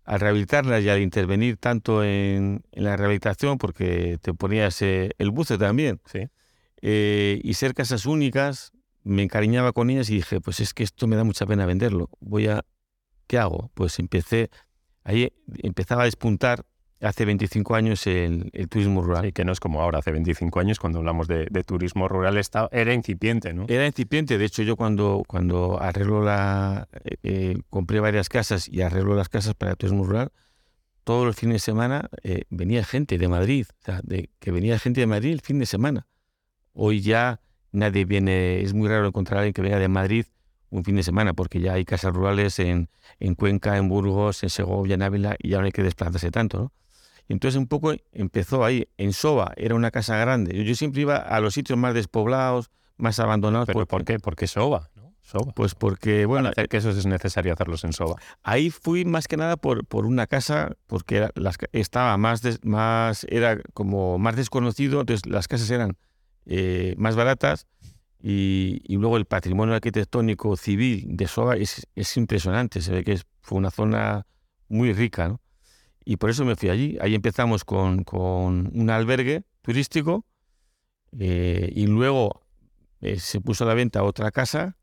al 0.04 0.20
rehabilitarlas 0.20 0.82
y 0.82 0.88
al 0.88 1.02
intervenir 1.02 1.58
tanto 1.58 2.02
en, 2.02 2.62
la 2.72 2.96
rehabilitación, 2.96 3.58
porque 3.58 4.16
te 4.22 4.32
ponías 4.32 4.80
eh, 4.80 5.10
el 5.18 5.30
buce 5.30 5.58
también, 5.58 6.00
sí. 6.06 6.20
Eh, 6.80 7.38
y 7.44 7.52
ser 7.52 7.74
casas 7.74 8.06
únicas, 8.06 8.72
me 9.02 9.22
encariñaba 9.22 9.74
con 9.74 9.90
ellas 9.90 10.08
y 10.08 10.14
dije, 10.14 10.40
pues 10.40 10.60
es 10.60 10.72
que 10.72 10.82
esto 10.82 11.06
me 11.06 11.16
da 11.16 11.24
mucha 11.24 11.44
pena 11.44 11.66
venderlo. 11.66 12.08
Voy 12.20 12.46
a, 12.46 12.64
¿qué 13.26 13.36
hago? 13.36 13.70
Pues 13.74 13.98
empecé, 13.98 14.48
ahí 15.04 15.34
empezaba 15.58 16.00
a 16.00 16.06
despuntar 16.06 16.64
hace 17.06 17.24
25 17.24 17.74
años 17.74 18.06
el, 18.06 18.50
turismo 18.68 19.02
rural. 19.02 19.26
Y 19.26 19.32
que 19.32 19.44
no 19.44 19.52
es 19.52 19.60
como 19.60 19.80
ahora, 19.80 19.98
hace 19.98 20.12
25 20.12 20.60
años 20.60 20.78
cuando 20.78 20.98
hablamos 20.98 21.28
de, 21.28 21.46
turismo 21.64 22.08
rural 22.08 22.36
estaba, 22.36 22.68
era 22.72 22.92
incipiente, 22.92 23.52
¿no? 23.52 23.66
Era 23.68 23.86
incipiente, 23.86 24.38
de 24.38 24.44
hecho 24.44 24.62
yo 24.62 24.76
cuando, 24.76 25.22
cuando 25.26 25.80
arreglo 25.80 26.22
la, 26.22 26.88
eh, 27.04 27.16
eh, 27.22 27.58
compré 27.70 28.00
varias 28.00 28.28
casas 28.28 28.68
y 28.68 28.82
arreglo 28.82 29.14
las 29.14 29.28
casas 29.28 29.54
para 29.54 29.72
el 29.72 29.76
turismo 29.76 30.04
rural, 30.04 30.32
todos 31.04 31.24
los 31.24 31.36
fines 31.36 31.54
de 31.54 31.60
semana 31.60 32.08
eh, 32.22 32.42
venía 32.50 32.84
gente 32.84 33.18
de 33.18 33.28
Madrid, 33.28 33.66
o 33.80 33.84
sea, 33.84 34.00
de, 34.02 34.30
que 34.40 34.50
venía 34.50 34.78
gente 34.78 35.00
de 35.00 35.06
Madrid 35.06 35.32
el 35.32 35.40
fin 35.40 35.58
de 35.58 35.66
semana. 35.66 36.06
Hoy 36.72 37.00
ya 37.00 37.40
nadie 37.72 38.04
viene, 38.04 38.60
es 38.60 38.74
muy 38.74 38.88
raro 38.88 39.06
encontrar 39.06 39.38
a 39.38 39.40
alguien 39.42 39.54
que 39.54 39.62
venga 39.62 39.78
de 39.78 39.88
Madrid 39.88 40.26
un 40.70 40.84
fin 40.84 40.96
de 40.96 41.02
semana, 41.02 41.32
porque 41.32 41.60
ya 41.60 41.74
hay 41.74 41.84
casas 41.84 42.12
rurales 42.12 42.58
en, 42.58 42.88
en 43.20 43.34
Cuenca, 43.34 43.76
en 43.76 43.88
Burgos, 43.88 44.42
en 44.42 44.50
Segovia, 44.50 44.94
en 44.94 45.02
Ávila, 45.02 45.36
y 45.38 45.50
ya 45.50 45.58
no 45.58 45.66
hay 45.66 45.72
que 45.72 45.82
desplazarse 45.82 46.30
tanto, 46.30 46.58
¿no? 46.58 46.72
Entonces 47.28 47.58
un 47.58 47.66
poco 47.66 47.94
empezó 48.12 48.64
ahí. 48.64 48.88
En 48.96 49.12
Soba 49.12 49.52
era 49.56 49.74
una 49.74 49.90
casa 49.90 50.16
grande. 50.16 50.64
Yo, 50.64 50.74
siempre 50.74 51.02
iba 51.02 51.16
a 51.16 51.40
los 51.40 51.54
sitios 51.54 51.78
más 51.78 51.94
despoblados, 51.94 52.70
más 52.96 53.18
abandonados. 53.18 53.66
¿Pero 53.66 53.86
por 53.86 54.04
qué? 54.04 54.18
¿Por 54.18 54.36
qué 54.36 54.46
Soba? 54.46 54.90
¿no? 54.94 55.14
Soba. 55.22 55.52
Pues 55.52 55.74
porque, 55.74 56.24
bueno... 56.26 56.50
Para 56.54 56.66
hacer 56.70 56.90
es 56.90 57.06
necesario 57.06 57.52
hacerlos 57.52 57.84
en 57.84 57.92
Soba. 57.92 58.16
Ahí 58.42 58.70
fui 58.70 59.04
más 59.04 59.26
que 59.26 59.36
nada 59.36 59.56
por, 59.56 59.84
por 59.84 60.06
una 60.06 60.26
casa, 60.26 60.76
porque 60.86 61.28
las, 61.34 61.56
estaba 61.72 62.16
más, 62.16 62.42
más, 62.62 63.26
era 63.28 63.60
como 63.74 64.18
más 64.18 64.36
desconocido, 64.36 65.00
entonces 65.00 65.26
las 65.26 65.48
casas 65.48 65.70
eran 65.70 65.96
eh, 66.46 66.94
más 66.96 67.16
baratas 67.16 67.66
y, 68.22 68.82
luego 68.88 69.16
el 69.16 69.24
patrimonio 69.24 69.74
arquitectónico 69.74 70.56
civil 70.56 71.04
de 71.08 71.28
Soba 71.28 71.56
es, 71.56 71.86
es, 71.94 72.16
impresionante, 72.16 72.80
se 72.80 72.92
ve 72.92 73.04
que 73.04 73.20
fue 73.40 73.58
una 73.58 73.70
zona 73.70 74.26
muy 74.68 74.92
rica, 74.92 75.28
¿no? 75.28 75.40
Y 76.08 76.18
por 76.18 76.30
eso 76.30 76.44
me 76.44 76.54
fui 76.54 76.68
allí. 76.68 76.96
Ahí 77.00 77.16
empezamos 77.16 77.64
con, 77.64 78.04
con 78.04 78.70
un 78.72 78.90
albergue 78.90 79.42
turístico 79.60 80.24
eh, 81.18 81.72
y 81.74 81.88
luego 81.88 82.46
eh, 83.00 83.18
se 83.18 83.40
puso 83.40 83.64
a 83.64 83.66
la 83.66 83.74
venta 83.74 84.04
otra 84.04 84.30
casa, 84.30 84.76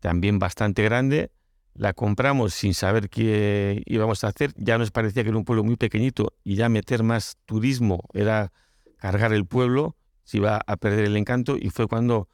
también 0.00 0.40
bastante 0.40 0.82
grande. 0.82 1.30
La 1.72 1.92
compramos 1.92 2.52
sin 2.52 2.74
saber 2.74 3.08
qué 3.08 3.80
íbamos 3.86 4.24
a 4.24 4.28
hacer. 4.28 4.52
Ya 4.56 4.76
nos 4.76 4.90
parecía 4.90 5.22
que 5.22 5.28
era 5.28 5.38
un 5.38 5.44
pueblo 5.44 5.62
muy 5.62 5.76
pequeñito 5.76 6.34
y 6.42 6.56
ya 6.56 6.68
meter 6.68 7.04
más 7.04 7.36
turismo 7.44 8.02
era 8.12 8.52
cargar 8.96 9.32
el 9.32 9.46
pueblo 9.46 9.96
se 10.24 10.38
iba 10.38 10.60
a 10.66 10.76
perder 10.76 11.04
el 11.04 11.16
encanto 11.16 11.56
y 11.56 11.70
fue 11.70 11.86
cuando 11.86 12.28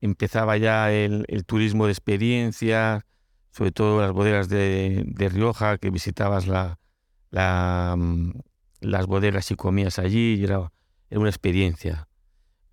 empezaba 0.00 0.56
ya 0.56 0.90
el, 0.90 1.24
turismo 1.46 1.86
de 1.86 1.92
experiencia, 1.92 3.06
sobre 3.52 3.70
todo 3.70 4.00
las 4.00 4.10
bodegas 4.10 4.48
de, 4.48 5.04
de 5.06 5.28
Rioja, 5.28 5.78
que 5.78 5.90
visitabas 5.90 6.48
la, 6.48 6.80
la, 7.36 7.94
mm, 7.96 8.32
las 8.80 9.06
bodegas 9.06 9.50
y 9.50 9.56
comías 9.56 9.98
allí, 9.98 10.36
y 10.36 10.44
era, 10.44 10.72
era 11.10 11.20
una 11.20 11.28
experiencia 11.28 12.08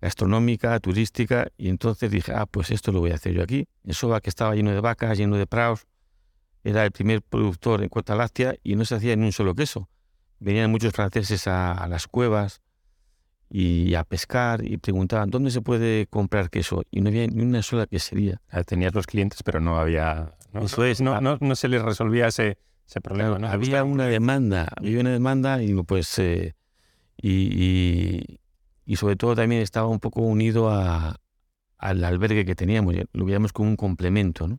gastronómica, 0.00 0.78
turística, 0.80 1.48
y 1.56 1.68
entonces 1.68 2.10
dije, 2.10 2.32
ah, 2.34 2.46
pues 2.46 2.70
esto 2.70 2.90
lo 2.92 3.00
voy 3.00 3.10
a 3.10 3.14
hacer 3.14 3.32
yo 3.34 3.42
aquí. 3.42 3.66
En 3.84 3.94
Soba, 3.94 4.20
que 4.20 4.30
estaba 4.30 4.54
lleno 4.54 4.70
de 4.70 4.80
vacas, 4.80 5.16
lleno 5.18 5.36
de 5.36 5.46
praos, 5.46 5.86
era 6.62 6.84
el 6.84 6.92
primer 6.92 7.20
productor 7.22 7.82
en 7.82 7.88
cuota 7.88 8.14
láctea 8.14 8.54
y 8.62 8.76
no 8.76 8.84
se 8.84 8.94
hacía 8.94 9.16
ni 9.16 9.26
un 9.26 9.32
solo 9.32 9.54
queso. 9.54 9.88
Venían 10.40 10.70
muchos 10.70 10.92
franceses 10.92 11.46
a, 11.46 11.86
las 11.88 12.06
cuevas 12.06 12.60
y 13.50 13.94
a 13.94 14.04
pescar 14.04 14.64
y 14.64 14.78
preguntaban, 14.78 15.30
¿dónde 15.30 15.50
se 15.50 15.60
puede 15.60 16.06
comprar 16.06 16.50
queso? 16.50 16.82
Y 16.90 17.00
no 17.00 17.08
había 17.08 17.26
ni 17.26 17.42
una 17.42 17.62
sola 17.62 17.86
quesería. 17.86 18.40
Tenías 18.66 18.94
los 18.94 19.06
clientes, 19.06 19.42
pero 19.42 19.60
no 19.60 19.78
había... 19.78 20.32
No, 20.52 20.62
Eso 20.62 20.84
es. 20.84 21.00
No, 21.00 21.20
no, 21.20 21.38
no 21.40 21.54
se 21.54 21.68
les 21.68 21.82
resolvía 21.82 22.28
ese, 22.28 22.58
ese 22.86 23.00
problema. 23.00 23.38
¿no? 23.38 23.48
Había 23.48 23.84
una 23.84 24.06
demanda, 24.06 24.68
había 24.76 25.00
una 25.00 25.10
demanda 25.10 25.62
y 25.62 25.74
pues... 25.82 26.18
Eh, 26.18 26.54
y, 27.16 28.38
y 28.84 28.96
sobre 28.96 29.16
todo 29.16 29.34
también 29.34 29.62
estaba 29.62 29.88
un 29.88 30.00
poco 30.00 30.20
unido 30.20 30.68
a, 30.70 31.16
al 31.78 32.04
albergue 32.04 32.44
que 32.44 32.54
teníamos, 32.54 32.94
lo 33.12 33.24
veíamos 33.24 33.52
como 33.52 33.68
un 33.68 33.76
complemento, 33.76 34.48
¿no? 34.48 34.58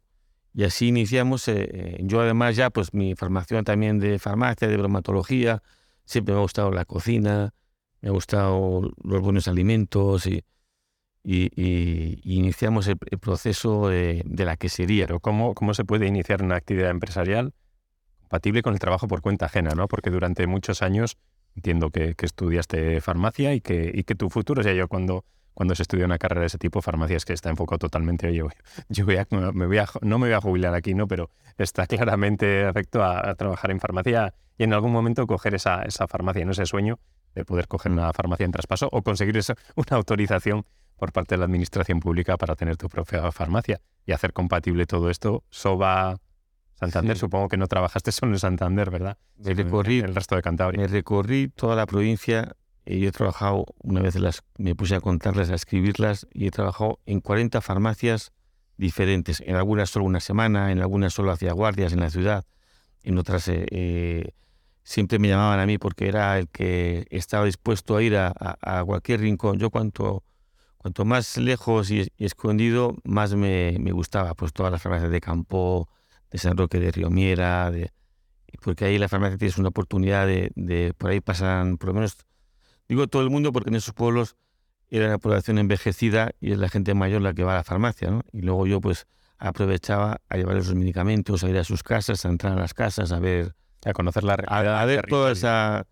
Y 0.54 0.64
así 0.64 0.88
iniciamos, 0.88 1.48
eh, 1.48 1.70
eh, 1.74 1.98
yo 2.02 2.22
además 2.22 2.56
ya 2.56 2.70
pues 2.70 2.94
mi 2.94 3.14
formación 3.16 3.66
también 3.66 4.00
de 4.00 4.20
farmacia, 4.20 4.68
de 4.68 4.78
bromatología, 4.78 5.62
siempre 6.06 6.34
me 6.34 6.40
ha 6.40 6.44
gustado 6.44 6.72
la 6.72 6.86
cocina, 6.86 7.54
me 8.02 8.10
ha 8.10 8.12
gustado 8.12 8.90
los 9.04 9.22
buenos 9.22 9.48
alimentos 9.50 10.28
y, 10.28 10.44
y, 11.24 12.22
iniciamos 12.24 12.88
el, 12.88 12.98
proceso 13.20 13.90
de, 13.90 14.24
la 14.26 14.56
quesería. 14.56 15.08
Pero 15.08 15.20
¿cómo, 15.20 15.56
¿cómo 15.56 15.74
se 15.74 15.84
puede 15.84 16.08
iniciar 16.08 16.42
una 16.42 16.56
actividad 16.56 16.92
empresarial 16.92 17.52
compatible 18.26 18.62
con 18.62 18.74
el 18.74 18.80
trabajo 18.80 19.08
por 19.08 19.22
cuenta 19.22 19.46
ajena? 19.46 19.72
¿no? 19.76 19.88
Porque 19.88 20.10
durante 20.10 20.48
muchos 20.48 20.82
años 20.82 21.18
entiendo 21.56 21.90
que, 21.90 22.16
estudiaste 22.20 23.00
farmacia 23.02 23.54
y 23.54 23.62
que, 23.62 24.04
que 24.06 24.16
tu 24.16 24.30
futuro, 24.30 24.62
o 24.62 24.64
sea, 24.64 24.74
yo 24.74 24.88
cuando, 24.88 25.24
cuando 25.54 25.76
se 25.76 25.84
estudia 25.84 26.06
una 26.06 26.18
carrera 26.18 26.42
de 26.42 26.48
ese 26.48 26.58
tipo, 26.58 26.82
farmacia 26.82 27.18
es 27.18 27.26
que 27.26 27.34
está 27.34 27.50
enfocado 27.50 27.80
totalmente, 27.80 28.34
yo, 28.34 28.48
yo 28.90 29.06
voy 29.06 29.18
a, 29.18 29.28
me 29.30 29.68
voy 29.68 29.80
no 30.02 30.20
me 30.20 30.28
voy 30.28 30.34
a 30.34 30.42
jubilar 30.42 30.74
aquí, 30.74 30.94
¿no? 30.94 31.08
Pero 31.08 31.30
está 31.58 31.88
claramente 31.88 32.66
afecto 32.66 33.04
a, 33.04 33.36
trabajar 33.36 33.72
en 33.72 33.80
farmacia 33.80 34.34
y 34.58 34.64
en 34.64 34.74
algún 34.74 34.92
momento 34.92 35.26
coger 35.28 35.56
esa, 35.56 35.84
esa 35.84 36.08
farmacia, 36.08 36.46
no 36.46 36.52
ese 36.52 36.66
sueño 36.66 37.00
de 37.36 37.46
poder 37.46 37.68
coger 37.68 37.92
una 37.92 38.12
farmacia 38.14 38.46
en 38.46 38.52
traspaso 38.52 38.90
o 38.92 39.02
conseguir 39.02 39.38
esa, 39.38 39.56
una 39.76 39.98
autorización 39.98 40.66
por 40.98 41.12
parte 41.12 41.36
de 41.36 41.40
la 41.40 41.46
administración 41.46 42.00
pública 42.00 42.38
para 42.38 42.56
tener 42.56 42.78
tu 42.78 42.88
propia 42.88 43.30
farmacia 43.32 43.82
y 44.06 44.14
hacer 44.14 44.32
compatible 44.34 44.86
todo 44.86 45.10
esto. 45.10 45.44
SOBA, 45.50 46.18
Santander, 46.80 47.18
supongo 47.18 47.48
que 47.48 47.58
no 47.58 47.68
trabajaste 47.68 48.12
solo 48.12 48.34
en 48.34 48.40
Santander, 48.40 48.92
¿verdad? 48.92 49.18
Me 49.38 49.54
recorrí 49.54 50.00
el 50.00 50.14
resto 50.14 50.36
de 50.36 50.42
Cantabria. 50.42 50.82
Me 50.82 50.88
recorrí 50.88 51.48
toda 51.48 51.76
la 51.76 51.86
provincia 51.86 52.56
y 52.86 53.00
yo 53.00 53.10
he 53.10 53.12
trabajado, 53.12 53.66
una 53.82 54.02
vez 54.02 54.16
las, 54.16 54.44
me 54.58 54.76
puse 54.76 54.96
a 54.96 55.02
contarlas, 55.02 55.50
a 55.50 55.56
escribirlas, 55.56 56.28
y 56.32 56.48
he 56.48 56.52
trabajado 56.52 57.00
en 57.06 57.20
40 57.20 57.62
farmacias 57.62 58.32
diferentes. 58.78 59.42
En 59.42 59.56
algunas 59.56 59.90
solo 59.90 60.06
una 60.06 60.20
semana, 60.20 60.72
en 60.72 60.80
algunas 60.80 61.14
solo 61.14 61.32
hacía 61.32 61.54
guardias 61.54 61.94
en 61.94 62.02
la 62.02 62.10
ciudad, 62.10 62.46
en 63.04 63.18
otras 63.18 63.48
eh, 63.48 63.66
eh, 63.72 64.32
siempre 64.84 65.18
me 65.18 65.28
llamaban 65.28 65.60
a 65.60 65.66
mí 65.66 65.78
porque 65.78 66.08
era 66.08 66.38
el 66.38 66.48
que 66.50 67.06
estaba 67.10 67.46
dispuesto 67.46 67.96
a 67.96 68.04
ir 68.04 68.18
a, 68.18 68.84
cualquier 68.86 69.22
rincón. 69.22 69.58
Yo 69.58 69.70
cuanto, 69.72 70.24
cuanto 70.78 71.06
más 71.06 71.38
lejos 71.38 71.90
y, 71.90 72.08
escondido, 72.18 72.96
más 73.04 73.34
me, 73.34 73.78
me, 73.80 73.92
gustaba. 73.92 74.34
Pues 74.36 74.54
todas 74.54 74.72
las 74.72 74.82
farmacias 74.82 75.12
de 75.12 75.22
campo, 75.22 75.90
de 76.32 76.38
San 76.38 76.58
Roque 76.58 76.80
de 76.80 76.92
Río 76.92 77.10
Miera, 77.10 77.72
de, 77.72 77.92
porque 78.62 78.86
ahí 78.86 78.98
la 78.98 79.08
farmacia 79.08 79.38
tienes 79.38 79.58
una 79.58 79.70
oportunidad 79.70 80.28
de, 80.28 80.94
por 80.98 81.12
ahí 81.12 81.22
pasan, 81.22 81.78
por 81.78 81.90
lo 81.90 81.96
menos, 81.96 82.18
digo 82.88 83.08
todo 83.08 83.22
el 83.22 83.30
mundo 83.30 83.52
porque 83.52 83.70
en 83.70 83.76
esos 83.76 83.94
pueblos 83.94 84.36
era 84.90 85.10
la 85.10 85.18
población 85.18 85.58
envejecida 85.58 86.32
y 86.40 86.52
es 86.52 86.58
la 86.58 86.70
gente 86.70 86.94
mayor 86.94 87.22
la 87.22 87.34
que 87.34 87.44
va 87.44 87.54
a 87.54 87.56
la 87.56 87.64
farmacia, 87.64 88.10
¿no? 88.10 88.24
Y 88.32 88.42
luego 88.42 88.68
yo 88.68 88.82
pues 88.82 89.08
aprovechaba 89.38 90.22
a 90.30 90.38
llevarles 90.38 90.68
los 90.68 90.76
medicamentos, 90.76 91.44
a 91.44 91.50
ir 91.50 91.58
a 91.58 91.64
sus 91.64 91.84
casas, 91.84 92.26
a 92.26 92.30
entrar 92.30 92.54
a 92.54 92.62
las 92.62 92.74
casas, 92.74 93.12
a 93.12 93.20
ver... 93.20 93.56
A 93.84 93.94
conocer 93.94 94.24
la 94.24 94.36
realidad. 94.36 94.80
A, 94.80 94.86
ver 94.86 95.06
toda 95.06 95.32
esa... 95.32 95.86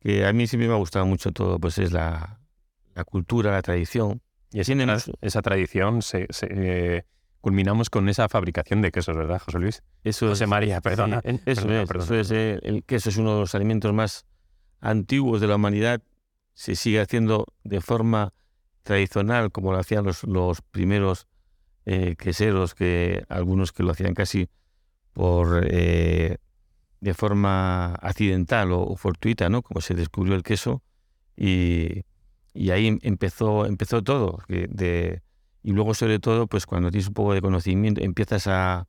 que 0.00 0.26
a 0.26 0.32
mí 0.32 0.48
siempre 0.48 0.66
me 0.66 0.74
ha 0.74 0.78
gustado 0.78 1.06
mucho 1.06 1.30
todo, 1.30 1.60
pues 1.60 1.78
es 1.78 1.92
la, 1.92 2.40
la 2.96 3.04
cultura, 3.04 3.52
la 3.52 3.62
tradición. 3.62 4.22
Y 4.50 4.58
así 4.58 4.74
esa 5.20 5.42
tradición 5.42 6.02
se, 6.02 6.26
se 6.30 6.48
eh, 6.50 7.04
culminamos 7.40 7.90
con 7.90 8.08
esa 8.08 8.28
fabricación 8.28 8.82
de 8.82 8.90
quesos, 8.90 9.16
¿verdad, 9.16 9.40
José 9.40 9.58
Luis? 9.58 9.82
Eso 10.04 10.28
José 10.28 10.46
María, 10.46 10.80
perdona. 10.80 11.20
eso, 11.46 12.14
es, 12.14 12.30
eh, 12.30 12.58
el 12.62 12.84
queso 12.84 13.08
es 13.08 13.16
uno 13.16 13.34
de 13.34 13.40
los 13.40 13.54
alimentos 13.54 13.92
más 13.92 14.26
antiguos 14.80 15.40
de 15.40 15.46
la 15.46 15.56
humanidad. 15.56 16.02
Se 16.54 16.74
sigue 16.74 17.00
haciendo 17.00 17.46
de 17.62 17.80
forma 17.80 18.32
tradicional, 18.82 19.52
como 19.52 19.72
lo 19.72 19.78
hacían 19.78 20.04
los, 20.04 20.24
los 20.24 20.62
primeros 20.62 21.26
eh, 21.86 22.16
queseros, 22.16 22.74
que 22.74 23.24
algunos 23.28 23.72
que 23.72 23.82
lo 23.82 23.92
hacían 23.92 24.14
casi 24.14 24.48
por 25.12 25.64
eh, 25.68 26.38
de 27.00 27.14
forma 27.14 27.94
accidental 27.94 28.72
o, 28.72 28.96
fortuita, 28.96 29.48
¿no? 29.48 29.62
Como 29.62 29.80
se 29.80 29.94
descubrió 29.94 30.34
el 30.34 30.42
queso 30.42 30.82
y, 31.36 32.02
y 32.52 32.70
ahí 32.70 32.98
empezó 33.02 33.66
empezó 33.66 34.02
todo 34.02 34.40
de 34.48 35.22
y 35.68 35.72
luego, 35.72 35.92
sobre 35.92 36.18
todo, 36.18 36.46
pues 36.46 36.64
cuando 36.64 36.90
tienes 36.90 37.08
un 37.08 37.12
poco 37.12 37.34
de 37.34 37.42
conocimiento, 37.42 38.00
empiezas 38.00 38.46
a, 38.46 38.88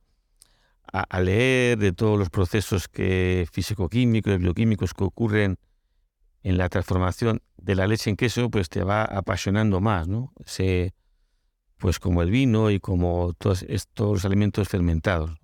a, 0.90 1.20
leer 1.20 1.76
de 1.76 1.92
todos 1.92 2.18
los 2.18 2.30
procesos 2.30 2.88
que 2.88 3.46
físico-químicos, 3.52 4.38
bioquímicos 4.38 4.94
que 4.94 5.04
ocurren 5.04 5.58
en 6.42 6.56
la 6.56 6.70
transformación 6.70 7.42
de 7.58 7.74
la 7.74 7.86
leche 7.86 8.08
en 8.08 8.16
queso, 8.16 8.50
pues 8.50 8.70
te 8.70 8.82
va 8.82 9.04
apasionando 9.04 9.82
más, 9.82 10.08
¿no? 10.08 10.32
Se, 10.46 10.94
pues 11.76 11.98
como 11.98 12.22
el 12.22 12.30
vino 12.30 12.70
y 12.70 12.80
como 12.80 13.34
todos 13.34 13.62
estos 13.64 14.24
alimentos 14.24 14.66
fermentados, 14.70 15.38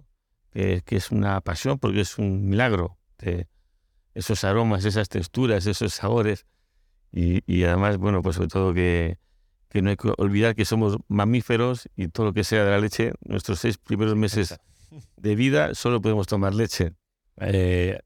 que, 0.55 0.83
es 0.89 1.11
una 1.11 1.43
pasión 1.43 1.79
porque 1.79 2.01
es 2.01 2.17
un 2.17 2.49
milagro. 2.49 2.97
De 3.19 3.47
esos 4.15 4.43
aromas, 4.43 4.87
esas 4.87 5.11
texturas, 5.11 5.67
esos 5.67 5.93
sabores 5.93 6.47
y, 7.13 7.43
y 7.45 7.65
además, 7.65 7.99
bueno, 7.99 8.23
pues 8.23 8.37
sobre 8.37 8.49
todo 8.49 8.73
que, 8.73 9.19
que 9.69 9.83
no 9.83 9.91
hay 9.91 9.97
que 9.97 10.13
olvidar 10.17 10.55
que 10.55 10.65
somos 10.65 10.97
mamíferos 11.09 11.89
y 11.97 12.09
todo 12.09 12.27
lo 12.27 12.33
que 12.33 12.45
sea 12.45 12.65
de 12.65 12.71
la 12.71 12.79
leche, 12.79 13.13
nuestros 13.21 13.61
seis 13.61 13.79
primeros 13.79 14.17
meses 14.17 14.59
de 15.17 15.35
vida 15.35 15.75
solo 15.75 16.01
podemos 16.01 16.27
tomar 16.27 16.55
leche. 16.55 16.93
Eh, 17.39 17.99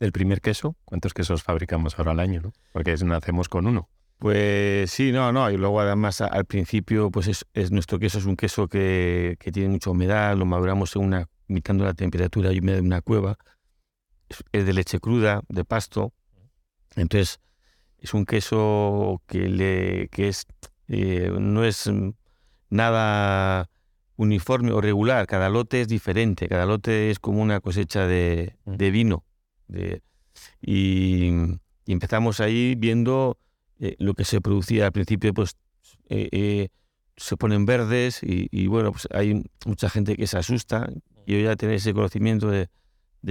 el 0.00 0.12
primer 0.12 0.40
queso, 0.40 0.76
¿cuántos 0.84 1.14
quesos 1.14 1.42
fabricamos 1.42 1.98
ahora 1.98 2.12
al 2.12 2.20
año? 2.20 2.40
¿no? 2.40 2.52
Porque 2.72 2.94
nacemos 3.04 3.48
con 3.48 3.66
uno. 3.66 3.88
Pues 4.18 4.90
sí, 4.90 5.12
no, 5.12 5.32
no. 5.32 5.50
Y 5.50 5.56
luego 5.56 5.80
además 5.80 6.20
al 6.20 6.44
principio, 6.44 7.10
pues 7.10 7.44
es, 7.54 7.70
nuestro 7.72 7.98
queso 7.98 8.18
es 8.18 8.24
un 8.24 8.36
queso 8.36 8.68
que, 8.68 9.36
tiene 9.52 9.68
mucha 9.68 9.90
humedad, 9.90 10.36
lo 10.36 10.44
maduramos 10.44 10.94
en 10.96 11.02
una, 11.02 11.28
imitando 11.48 11.84
la 11.84 11.94
temperatura 11.94 12.52
y 12.52 12.60
humedad 12.60 12.76
de 12.76 12.82
una 12.82 13.00
cueva. 13.00 13.36
Es, 14.28 14.64
de 14.64 14.72
leche 14.72 15.00
cruda, 15.00 15.42
de 15.48 15.64
pasto. 15.64 16.12
Entonces, 16.94 17.40
es 17.98 18.14
un 18.14 18.24
queso 18.24 19.22
que, 19.26 19.48
le, 19.48 20.08
que 20.08 20.28
es 20.28 20.46
eh, 20.94 21.30
no 21.40 21.64
es 21.64 21.90
nada 22.68 23.70
uniforme 24.16 24.72
o 24.72 24.80
regular, 24.82 25.26
cada 25.26 25.48
lote 25.48 25.80
es 25.80 25.88
diferente, 25.88 26.48
cada 26.48 26.66
lote 26.66 27.10
es 27.10 27.18
como 27.18 27.40
una 27.40 27.60
cosecha 27.60 28.06
de, 28.06 28.56
vino. 28.66 29.24
y, 30.60 31.30
empezamos 31.86 32.40
ahí 32.40 32.74
viendo 32.74 33.38
eh, 33.80 33.96
lo 33.98 34.12
que 34.12 34.24
se 34.24 34.42
producía 34.42 34.84
al 34.84 34.92
principio, 34.92 35.32
pues 35.32 35.56
eh, 36.10 36.68
se 37.16 37.36
ponen 37.38 37.64
verdes 37.64 38.20
y, 38.22 38.66
bueno, 38.66 38.92
pues 38.92 39.08
hay 39.12 39.44
mucha 39.64 39.88
gente 39.88 40.14
que 40.16 40.26
se 40.26 40.36
asusta. 40.36 40.90
Yo 41.26 41.38
ya 41.38 41.56
tengo 41.56 41.72
ese 41.72 41.94
conocimiento 41.94 42.50
de, 42.50 42.68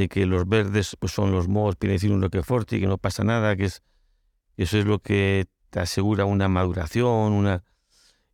que 0.09 0.25
los 0.25 0.47
verdes 0.49 0.95
pues 0.99 1.11
son 1.11 1.31
los 1.31 1.47
mohos 1.47 1.75
un 1.79 2.29
que 2.29 2.41
forte 2.41 2.77
y 2.77 2.79
que 2.79 2.87
no 2.87 2.97
pasa 2.97 3.23
nada, 3.23 3.55
que 3.55 3.65
es 3.65 3.83
eso 4.57 4.77
es 4.79 4.85
lo 4.85 4.99
que 4.99 5.45
te 5.71 5.79
asegura 5.79 6.25
una 6.25 6.47
maduración, 6.47 7.33
una... 7.33 7.63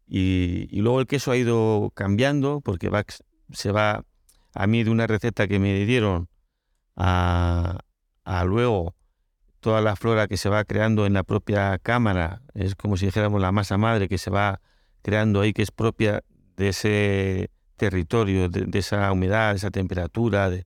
Y, 0.09 0.67
luego 0.81 0.99
el 0.99 1.07
queso 1.07 1.31
ha 1.31 1.37
ido 1.37 1.91
cambiando 1.93 2.61
porque 2.61 2.89
va, 2.89 3.05
se 3.51 3.71
va 3.71 4.03
a 4.53 4.67
mí 4.67 4.83
de 4.83 4.89
una 4.89 5.05
receta 5.05 5.47
que 5.47 5.59
me 5.59 5.85
dieron 5.85 6.29
a, 6.95 7.79
a 8.23 8.45
luego 8.45 8.95
toda 9.59 9.81
la 9.81 9.95
flora 9.95 10.27
que 10.27 10.37
se 10.37 10.49
va 10.49 10.63
creando 10.63 11.05
en 11.05 11.13
la 11.13 11.23
propia 11.23 11.77
cámara, 11.77 12.41
es 12.53 12.75
como 12.75 12.95
si 12.95 13.07
dijéramos 13.07 13.41
la 13.41 13.51
masa 13.51 13.77
madre 13.77 14.07
que 14.07 14.17
se 14.17 14.29
va 14.29 14.61
creando 15.01 15.41
ahí, 15.41 15.53
que 15.53 15.61
es 15.61 15.71
propia 15.71 16.23
de 16.55 16.69
ese 16.69 17.51
territorio, 17.75 18.49
de, 18.49 18.79
esa 18.79 19.11
humedad, 19.11 19.51
de 19.51 19.57
esa 19.57 19.71
temperatura, 19.71 20.49
de, 20.49 20.65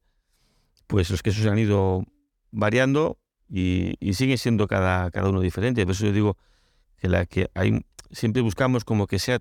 pues 0.88 1.10
los 1.10 1.24
quesos 1.24 1.46
han 1.48 1.58
ido 1.58 2.06
variando 2.52 3.18
y, 3.50 3.96
y 4.00 4.14
siguen 4.14 4.38
siendo 4.38 4.68
cada, 4.68 5.10
cada 5.10 5.30
uno 5.30 5.42
diferente. 5.42 5.84
Por 5.84 5.94
eso 5.94 6.06
yo 6.06 6.14
digo 6.14 6.38
que 7.02 7.10
la 7.10 7.26
que 7.26 7.50
hay 7.56 7.84
siempre 8.12 8.42
buscamos 8.42 8.86
como 8.86 9.08
que 9.08 9.18
sea 9.18 9.40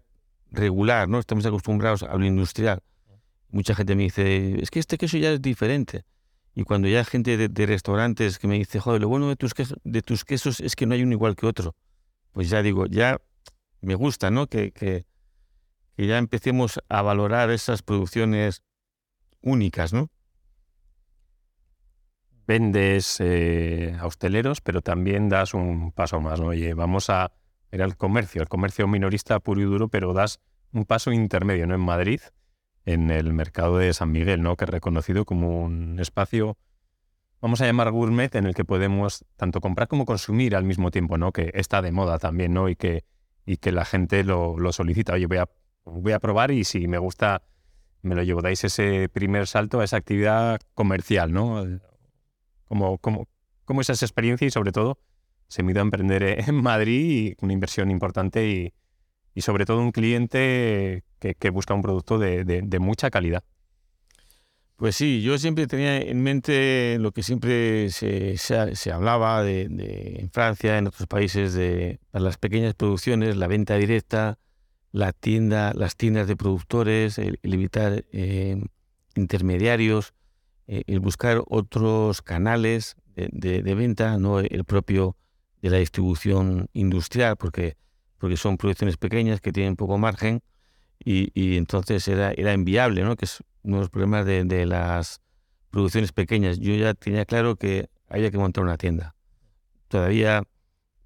regular, 0.50 1.08
¿no? 1.08 1.18
Estamos 1.18 1.44
acostumbrados 1.44 2.02
a 2.02 2.16
lo 2.16 2.24
industrial. 2.24 2.82
Mucha 3.50 3.74
gente 3.74 3.94
me 3.94 4.04
dice, 4.04 4.60
es 4.62 4.70
que 4.70 4.78
este 4.78 4.96
queso 4.96 5.18
ya 5.18 5.32
es 5.32 5.42
diferente. 5.42 6.04
Y 6.54 6.64
cuando 6.64 6.88
ya 6.88 6.98
hay 7.00 7.04
gente 7.04 7.48
de, 7.48 7.66
restaurantes 7.66 8.38
que 8.38 8.48
me 8.48 8.56
dice, 8.56 8.80
joder, 8.80 9.00
lo 9.00 9.08
bueno 9.08 9.28
de 9.28 9.36
tus, 9.36 9.54
quesos, 9.54 9.78
de 9.84 10.02
tus 10.02 10.24
quesos 10.24 10.60
es 10.60 10.74
que 10.74 10.86
no 10.86 10.94
hay 10.94 11.02
uno 11.02 11.12
igual 11.12 11.36
que 11.36 11.46
otro, 11.46 11.76
pues 12.32 12.48
ya 12.48 12.62
digo, 12.62 12.86
ya 12.86 13.20
me 13.80 13.94
gusta, 13.94 14.30
¿no? 14.30 14.46
Que, 14.46 14.72
que, 14.72 15.04
ya 15.96 16.16
empecemos 16.16 16.80
a 16.88 17.02
valorar 17.02 17.50
esas 17.50 17.82
producciones 17.82 18.62
únicas, 19.42 19.92
¿no? 19.92 20.10
vendes 22.46 23.18
eh, 23.20 23.96
a 24.00 24.06
hosteleros, 24.06 24.60
pero 24.60 24.80
también 24.80 25.28
das 25.28 25.54
un 25.54 25.92
paso 25.92 26.20
más, 26.20 26.40
¿no? 26.40 26.48
Oye, 26.48 26.74
vamos 26.74 27.08
a 27.08 27.30
ir 27.72 27.82
al 27.82 27.96
comercio, 27.96 28.42
el 28.42 28.48
comercio 28.48 28.86
minorista 28.88 29.38
puro 29.40 29.60
y 29.60 29.64
duro, 29.64 29.88
pero 29.88 30.12
das 30.12 30.40
un 30.72 30.84
paso 30.84 31.12
intermedio, 31.12 31.66
¿no? 31.66 31.74
En 31.74 31.80
Madrid, 31.80 32.20
en 32.84 33.10
el 33.10 33.32
mercado 33.32 33.78
de 33.78 33.92
San 33.92 34.12
Miguel, 34.12 34.42
¿no? 34.42 34.56
Que 34.56 34.64
es 34.64 34.70
reconocido 34.70 35.24
como 35.24 35.62
un 35.62 35.98
espacio, 36.00 36.56
vamos 37.40 37.60
a 37.60 37.66
llamar 37.66 37.90
gourmet, 37.90 38.34
en 38.34 38.46
el 38.46 38.54
que 38.54 38.64
podemos 38.64 39.24
tanto 39.36 39.60
comprar 39.60 39.88
como 39.88 40.04
consumir 40.04 40.56
al 40.56 40.64
mismo 40.64 40.90
tiempo, 40.90 41.18
¿no? 41.18 41.32
Que 41.32 41.50
está 41.54 41.82
de 41.82 41.92
moda 41.92 42.18
también, 42.18 42.54
¿no? 42.54 42.68
Y 42.68 42.76
que, 42.76 43.04
y 43.46 43.56
que 43.56 43.72
la 43.72 43.84
gente 43.84 44.24
lo, 44.24 44.58
lo 44.58 44.72
solicita. 44.72 45.14
Oye, 45.14 45.26
voy 45.26 45.38
a, 45.38 45.48
voy 45.84 46.12
a 46.12 46.20
probar 46.20 46.50
y 46.50 46.64
si 46.64 46.88
me 46.88 46.98
gusta, 46.98 47.42
me 48.02 48.14
lo 48.14 48.22
llevo. 48.22 48.42
Dais 48.42 48.62
ese 48.64 49.08
primer 49.08 49.46
salto 49.46 49.80
a 49.80 49.84
esa 49.84 49.96
actividad 49.96 50.60
comercial, 50.74 51.32
¿no? 51.32 51.64
¿Cómo, 52.66 52.98
cómo, 52.98 53.28
cómo 53.64 53.80
es 53.80 53.90
esa 53.90 54.04
experiencia 54.04 54.46
y 54.46 54.50
sobre 54.50 54.72
todo 54.72 54.98
se 55.50 55.62
me 55.64 55.76
a 55.76 55.82
emprender 55.82 56.22
en 56.22 56.54
Madrid 56.54 57.34
y 57.38 57.44
una 57.44 57.52
inversión 57.52 57.90
importante 57.90 58.48
y, 58.48 58.72
sobre 59.40 59.64
todo 59.64 59.80
un 59.80 59.90
cliente 59.90 61.02
que, 61.18 61.50
busca 61.50 61.74
un 61.74 61.82
producto 61.82 62.18
de, 62.18 62.44
de, 62.44 62.78
mucha 62.78 63.10
calidad? 63.10 63.42
Pues 64.76 64.96
sí, 64.96 65.22
yo 65.22 65.38
siempre 65.38 65.66
tenía 65.66 65.98
en 65.98 66.22
mente 66.22 66.98
lo 67.00 67.12
que 67.12 67.22
siempre 67.22 67.90
se, 67.90 68.36
se, 68.36 68.92
hablaba 68.92 69.42
de, 69.42 69.68
de, 69.68 70.20
en 70.20 70.30
Francia, 70.30 70.78
en 70.78 70.86
otros 70.86 71.06
países, 71.06 71.54
de 71.54 72.00
las 72.12 72.36
pequeñas 72.36 72.74
producciones, 72.74 73.36
la 73.36 73.46
venta 73.46 73.76
directa, 73.76 74.38
la 74.92 75.12
tienda, 75.12 75.72
las 75.74 75.96
tiendas 75.96 76.28
de 76.28 76.36
productores, 76.36 77.18
el, 77.18 77.38
evitar 77.42 78.04
eh, 78.12 78.62
intermediarios, 79.16 80.14
eh, 80.66 80.82
el 80.86 81.00
buscar 81.00 81.42
otros 81.46 82.22
canales 82.22 82.96
de, 83.16 83.74
venta, 83.74 84.18
no 84.18 84.40
el 84.40 84.64
propio 84.64 85.16
de 85.62 85.70
la 85.70 85.78
distribución 85.78 86.68
industrial, 86.72 87.36
porque, 87.36 87.76
porque 88.18 88.36
son 88.36 88.56
producciones 88.56 88.96
pequeñas 88.96 89.40
que 89.40 89.52
tienen 89.52 89.76
poco 89.76 89.98
margen 89.98 90.42
y, 91.02 91.56
entonces 91.56 92.06
era, 92.08 92.32
era 92.32 92.52
inviable, 92.52 93.02
¿no? 93.02 93.16
que 93.16 93.24
es 93.24 93.42
uno 93.62 93.76
de 93.76 93.80
los 93.82 93.90
problemas 93.90 94.26
de, 94.26 94.66
las 94.66 95.20
producciones 95.70 96.12
pequeñas. 96.12 96.58
Yo 96.58 96.74
ya 96.74 96.94
tenía 96.94 97.24
claro 97.24 97.56
que 97.56 97.88
había 98.08 98.30
que 98.30 98.38
montar 98.38 98.64
una 98.64 98.76
tienda. 98.76 99.14
Todavía 99.88 100.42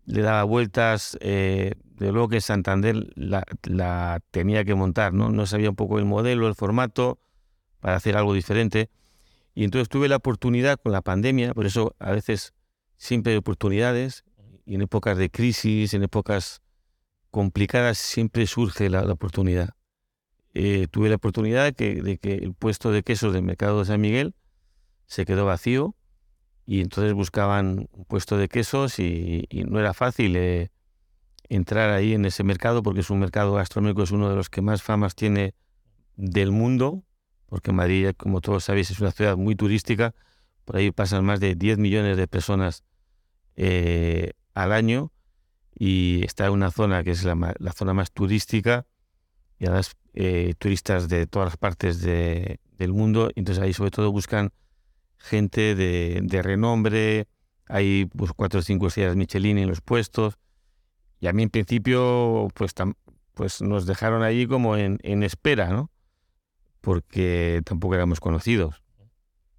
le 0.07 0.23
daba 0.23 0.43
vueltas, 0.45 1.17
eh, 1.21 1.75
de 1.97 2.13
luego 2.13 2.29
que 2.29 2.41
Santander 2.41 3.07
la, 3.15 3.45
la, 3.63 4.21
tenía 4.31 4.65
que 4.65 4.75
montar, 4.75 5.13
¿no? 5.13 5.31
no 5.31 5.47
sabía 5.47 5.71
un 5.71 5.77
poco 5.77 5.99
el 5.99 6.05
modelo, 6.05 6.49
el 6.49 6.55
formato, 6.55 7.19
para 7.81 7.97
hacer 7.97 8.17
algo 8.17 8.35
diferente. 8.35 8.91
Y 9.55 9.65
entonces 9.65 9.89
tuve 9.89 10.09
la 10.09 10.17
oportunidad 10.17 10.81
con 10.81 10.93
la 10.93 11.03
pandemia, 11.03 11.55
por 11.55 11.67
eso 11.67 11.95
a 12.01 12.11
veces 12.11 12.53
siempre 12.97 13.33
hay 13.33 13.39
oportunidades, 13.39 14.25
y 14.65 14.75
en 14.75 14.83
épocas 14.83 15.19
de 15.19 15.31
crisis, 15.31 15.95
en 15.95 16.03
épocas 16.03 16.63
complicadas, 17.31 17.99
siempre 17.99 18.47
surge 18.47 18.89
la, 18.89 19.03
oportunidad. 19.03 19.71
Eh, 20.55 20.87
tuve 20.91 21.09
la 21.09 21.17
oportunidad 21.17 21.65
de 21.65 21.73
que, 21.73 22.03
de 22.03 22.19
que, 22.19 22.35
el 22.35 22.55
puesto 22.55 22.93
de 22.93 23.03
quesos 23.03 23.33
del 23.33 23.43
mercado 23.43 23.81
de 23.81 23.87
San 23.87 24.01
Miguel 24.01 24.35
se 25.07 25.25
quedó 25.25 25.45
vacío 25.45 25.97
y 26.65 26.81
entonces 26.81 27.13
buscaban 27.13 27.89
un 27.93 28.05
puesto 28.05 28.39
de 28.39 28.49
quesos 28.49 28.99
y, 28.99 29.49
no 29.69 29.81
era 29.81 29.95
fácil 29.95 30.37
eh, 30.37 30.71
entrar 31.49 31.91
ahí 31.91 32.15
en 32.15 32.25
ese 32.25 32.45
mercado 32.45 32.83
porque 32.83 33.01
es 33.01 33.11
un 33.11 33.19
mercado 33.19 33.55
gastronómico, 33.55 34.03
es 34.03 34.13
uno 34.13 34.31
de 34.31 34.37
los 34.37 34.49
que 34.49 34.63
más 34.63 34.83
famas 34.83 35.15
tiene 35.15 35.55
del 36.17 36.53
mundo 36.53 37.05
porque 37.55 37.71
Madrid, 37.71 38.11
como 38.17 38.41
todos 38.41 38.65
sabéis, 38.65 38.91
es 38.91 38.99
una 38.99 39.13
ciudad 39.13 39.37
muy 39.37 39.55
turística. 39.55 40.13
Por 40.65 40.77
ahí 40.77 40.91
pasan 40.91 41.25
más 41.25 41.39
de 41.39 41.55
10 41.55 41.79
millones 41.79 42.17
de 42.17 42.27
personas 42.27 42.83
eh, 43.55 44.33
al 44.55 44.73
año 44.73 45.13
y 45.77 46.25
está 46.25 46.47
en 46.47 46.53
una 46.53 46.71
zona 46.71 47.03
que 47.03 47.11
es 47.11 47.25
la, 47.25 47.55
zona 47.75 47.95
más 47.95 48.13
turística 48.13 48.87
y 49.59 49.67
además 49.67 49.97
eh, 50.15 50.55
turistas 50.59 51.09
de 51.09 51.27
todas 51.27 51.47
las 51.47 51.57
partes 51.57 52.01
del 52.01 52.93
mundo. 52.93 53.31
Entonces 53.35 53.63
ahí 53.63 53.73
sobre 53.73 53.91
todo 53.91 54.13
buscan 54.13 54.53
gente 55.19 55.75
de, 55.75 56.43
renombre, 56.43 57.27
hay 57.67 58.07
pues, 58.07 58.33
cuatro 58.33 58.61
o 58.61 58.63
cinco 58.63 58.87
estrellas 58.87 59.17
Michelin 59.17 59.59
en 59.59 59.69
los 59.69 59.81
puestos. 59.81 60.39
Y 61.21 61.27
a 61.27 61.33
mí 61.33 61.43
en 61.43 61.51
principio 61.51 62.49
pues, 62.55 62.75
pues 63.35 63.63
nos 63.63 63.87
dejaron 63.87 64.23
allí 64.23 64.47
como 64.47 64.77
en, 64.77 65.23
espera, 65.23 65.71
¿no? 65.71 65.91
porque 66.81 67.63
tampoco 67.65 67.95
éramos 67.95 68.21
conocidos. 68.21 68.83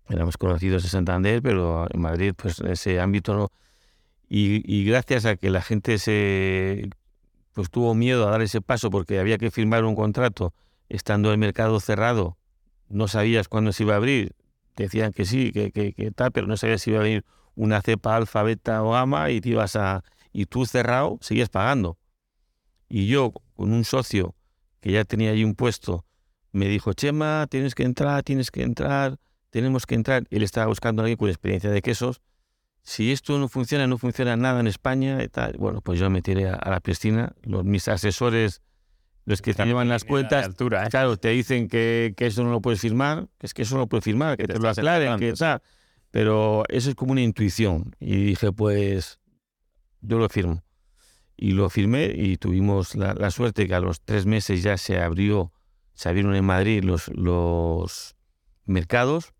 Éramos 0.08 0.38
conocidos 0.38 0.84
en 0.84 0.90
Santander, 0.92 1.42
pero 1.42 1.88
en 1.92 2.00
Madrid, 2.00 2.34
pues 2.38 2.60
ese 2.60 3.00
ámbito 3.00 3.52
Y, 4.28 4.86
gracias 4.86 5.26
a 5.26 5.36
que 5.36 5.50
la 5.50 5.62
gente 5.62 5.98
se 5.98 6.90
pues 7.54 7.70
tuvo 7.70 7.94
miedo 7.96 8.28
a 8.28 8.32
dar 8.32 8.42
ese 8.42 8.60
paso 8.60 8.90
porque 8.90 9.20
había 9.20 9.38
que 9.38 9.50
firmar 9.50 9.86
un 9.86 9.96
contrato 9.96 10.54
estando 10.90 11.32
el 11.32 11.38
mercado 11.38 11.80
cerrado, 11.80 12.38
no 12.90 13.08
sabías 13.08 13.48
cuándo 13.48 13.72
se 13.72 13.84
iba 13.84 13.94
a 13.94 13.98
abrir, 13.98 14.36
decían 14.76 15.14
que 15.14 15.26
sí, 15.26 15.52
que, 15.54 15.72
que, 15.72 16.12
tal, 16.12 16.32
pero 16.32 16.48
no 16.48 16.58
sabías 16.58 16.82
si 16.82 16.90
iba 16.92 17.00
a 17.00 17.04
venir 17.04 17.24
una 17.56 17.82
cepa 17.82 18.18
alfa, 18.18 18.44
beta 18.44 18.84
o 18.84 18.92
gamma 18.92 19.32
y 19.32 19.40
te 19.40 19.50
ibas 19.50 19.78
a 19.78 20.04
y 20.34 20.48
tú 20.48 20.66
cerrado 20.66 21.18
seguías 21.22 21.48
pagando. 21.48 21.98
Y 22.90 23.08
yo 23.08 23.32
con 23.56 23.72
un 23.72 23.86
socio 23.86 24.36
que 24.82 24.92
ya 24.92 25.06
tenía 25.06 25.32
allí 25.32 25.46
un 25.46 25.56
puesto 25.56 26.06
me 26.56 26.68
dijo, 26.68 26.94
Chema, 26.94 27.48
tienes 27.50 27.76
que 27.76 27.84
entrar, 27.84 28.24
tienes 28.24 28.50
que 28.50 28.64
entrar, 28.64 29.18
tenemos 29.50 29.86
que 29.86 29.96
entrar. 29.96 30.24
Él 30.30 30.42
estaba 30.42 30.68
buscando 30.68 31.02
a 31.02 31.04
alguien 31.04 31.18
con 31.18 31.28
experiencia 31.28 31.70
de 31.70 31.82
quesos. 31.82 32.22
Si 32.86 33.12
esto 33.12 33.38
no 33.40 33.50
funciona, 33.50 33.88
no 33.88 33.98
funciona 33.98 34.38
nada 34.38 34.60
en 34.60 34.68
España 34.68 35.22
y 35.24 35.28
tal. 35.28 35.56
Bueno, 35.58 35.82
pues 35.82 36.00
yo 36.00 36.10
me 36.10 36.22
tiré 36.22 36.48
a, 36.48 36.70
la 36.70 36.80
piscina. 36.80 37.34
Los, 37.42 37.66
mis 37.66 37.88
asesores, 37.88 38.62
los 39.26 39.42
que 39.42 39.54
te 39.54 39.66
llevan 39.66 39.90
las 39.90 40.06
cuentas, 40.06 40.46
altura, 40.46 40.86
¿eh? 40.86 40.90
claro, 40.90 41.18
te 41.18 41.30
dicen 41.30 41.68
que, 41.68 42.14
que, 42.16 42.28
eso 42.28 42.44
no 42.44 42.52
lo 42.52 42.62
puedes 42.62 42.80
firmar, 42.80 43.28
que 43.40 43.48
es 43.48 43.54
que 43.54 43.64
eso 43.64 43.76
no 43.76 43.82
lo 43.82 43.88
puedes 43.88 44.06
firmar, 44.06 44.38
que 44.38 44.46
te, 44.46 44.60
lo 44.60 44.70
aclaren, 44.70 45.18
que, 45.20 45.34
o 45.34 45.62
pero 46.12 46.64
eso 46.70 46.90
es 46.90 46.96
como 46.96 47.12
una 47.12 47.22
intuición. 47.22 47.96
Y 48.00 48.24
dije, 48.24 48.52
pues 48.52 49.20
yo 50.02 50.20
lo 50.20 50.30
firmo. 50.30 50.64
Y 51.36 51.52
lo 51.52 51.70
firmé 51.70 52.14
y 52.16 52.38
tuvimos 52.38 52.96
la, 52.96 53.14
la 53.14 53.32
suerte 53.32 53.68
que 53.68 53.76
a 53.76 53.82
los 53.82 54.00
tres 54.02 54.26
meses 54.26 54.64
ya 54.64 54.78
se 54.78 55.02
abrió 55.02 55.52
se 55.96 56.10
abrieron 56.10 56.36
en 56.36 56.46
Madrid 56.46 56.84
los, 56.84 57.08
los 57.08 58.16
mercados 58.66 59.34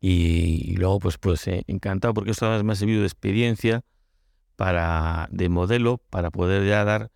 y, 0.00 0.76
luego 0.76 1.00
pues, 1.00 1.18
pues 1.18 1.46
eh, 1.48 1.64
encantado 1.66 2.14
porque 2.14 2.30
esto 2.30 2.62
me 2.62 2.72
ha 2.72 2.76
servido 2.76 3.00
de 3.00 3.06
experiencia 3.06 3.82
para, 4.56 5.28
de 5.30 5.48
modelo 5.48 6.00
para 6.10 6.30
poder 6.30 6.66
ya 6.66 6.84
dar, 6.84 7.10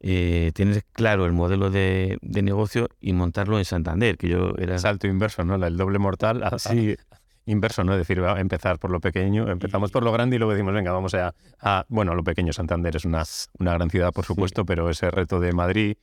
eh, 0.00 0.52
tener 0.54 0.84
claro 0.92 1.26
el 1.26 1.32
modelo 1.32 1.70
de, 1.70 2.18
negocio 2.22 2.88
y 3.00 3.12
montarlo 3.12 3.58
en 3.58 3.64
Santander, 3.64 4.16
que 4.16 4.28
yo 4.28 4.54
era... 4.58 4.78
Salto 4.78 5.06
inverso, 5.06 5.44
¿no? 5.44 5.54
El 5.54 5.76
doble 5.76 5.98
mortal, 5.98 6.42
así 6.44 6.96
inverso, 7.46 7.84
¿no? 7.84 7.92
Es 7.92 7.98
decir, 7.98 8.22
va 8.22 8.36
a 8.36 8.40
empezar 8.40 8.78
por 8.78 8.90
lo 8.90 9.00
pequeño, 9.00 9.50
empezamos 9.50 9.90
por 9.90 10.02
lo 10.02 10.12
grande 10.12 10.36
y 10.36 10.38
luego 10.38 10.52
decimos, 10.52 10.74
venga, 10.74 10.92
vamos 10.92 11.14
a... 11.14 11.34
a 11.60 11.84
bueno, 11.88 12.14
lo 12.14 12.22
pequeño, 12.22 12.52
Santander 12.52 12.96
es 12.96 13.04
una, 13.04 13.24
una 13.58 13.74
gran 13.74 13.90
ciudad, 13.90 14.12
por 14.12 14.24
supuesto, 14.24 14.64
pero 14.64 14.88
ese 14.90 15.10
reto 15.10 15.40
de 15.40 15.52
Madrid 15.52 15.96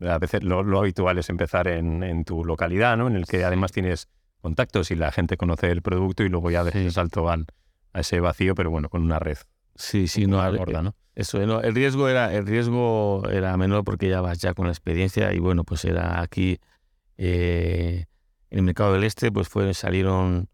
a 0.00 0.18
veces 0.18 0.42
lo, 0.42 0.78
habitual 0.78 1.18
es 1.18 1.28
empezar 1.30 1.68
en, 1.68 2.24
tu 2.24 2.44
localidad, 2.44 2.96
¿no? 2.96 3.06
En 3.06 3.16
el 3.16 3.26
que 3.26 3.44
además 3.44 3.72
tienes 3.72 4.08
contactos 4.44 4.90
y 4.90 4.94
la 4.94 5.10
gente 5.10 5.38
conoce 5.38 5.70
el 5.70 5.80
producto 5.80 6.22
y 6.22 6.28
luego 6.28 6.50
ya 6.50 6.60
a 6.60 6.64
veces 6.64 6.92
salto 6.92 7.30
a 7.30 7.38
ese 7.94 8.20
vacío, 8.20 8.54
pero 8.54 8.70
bueno, 8.70 8.90
con 8.90 9.02
una 9.02 9.18
red. 9.18 9.38
Sí, 9.74 10.06
sí, 10.06 10.26
no, 10.26 10.36
gorda, 10.56 10.82
¿no? 10.82 10.94
Eso, 11.14 11.40
el 11.40 11.74
riesgo 11.74 12.08
era 12.08 12.34
el 12.34 12.46
riesgo 12.46 13.22
era 13.30 13.56
menor 13.56 13.84
porque 13.84 14.08
ya 14.08 14.20
vas 14.20 14.38
ya 14.38 14.52
con 14.52 14.66
la 14.66 14.72
experiencia 14.72 15.32
y 15.32 15.38
bueno, 15.38 15.64
pues 15.64 15.86
era 15.86 16.20
aquí 16.20 16.58
eh, 17.16 18.04
en 18.50 18.58
el 18.58 18.64
mercado 18.64 18.92
del 18.92 19.04
este, 19.04 19.32
pues 19.32 19.48
fue, 19.48 19.72
salieron 19.72 20.48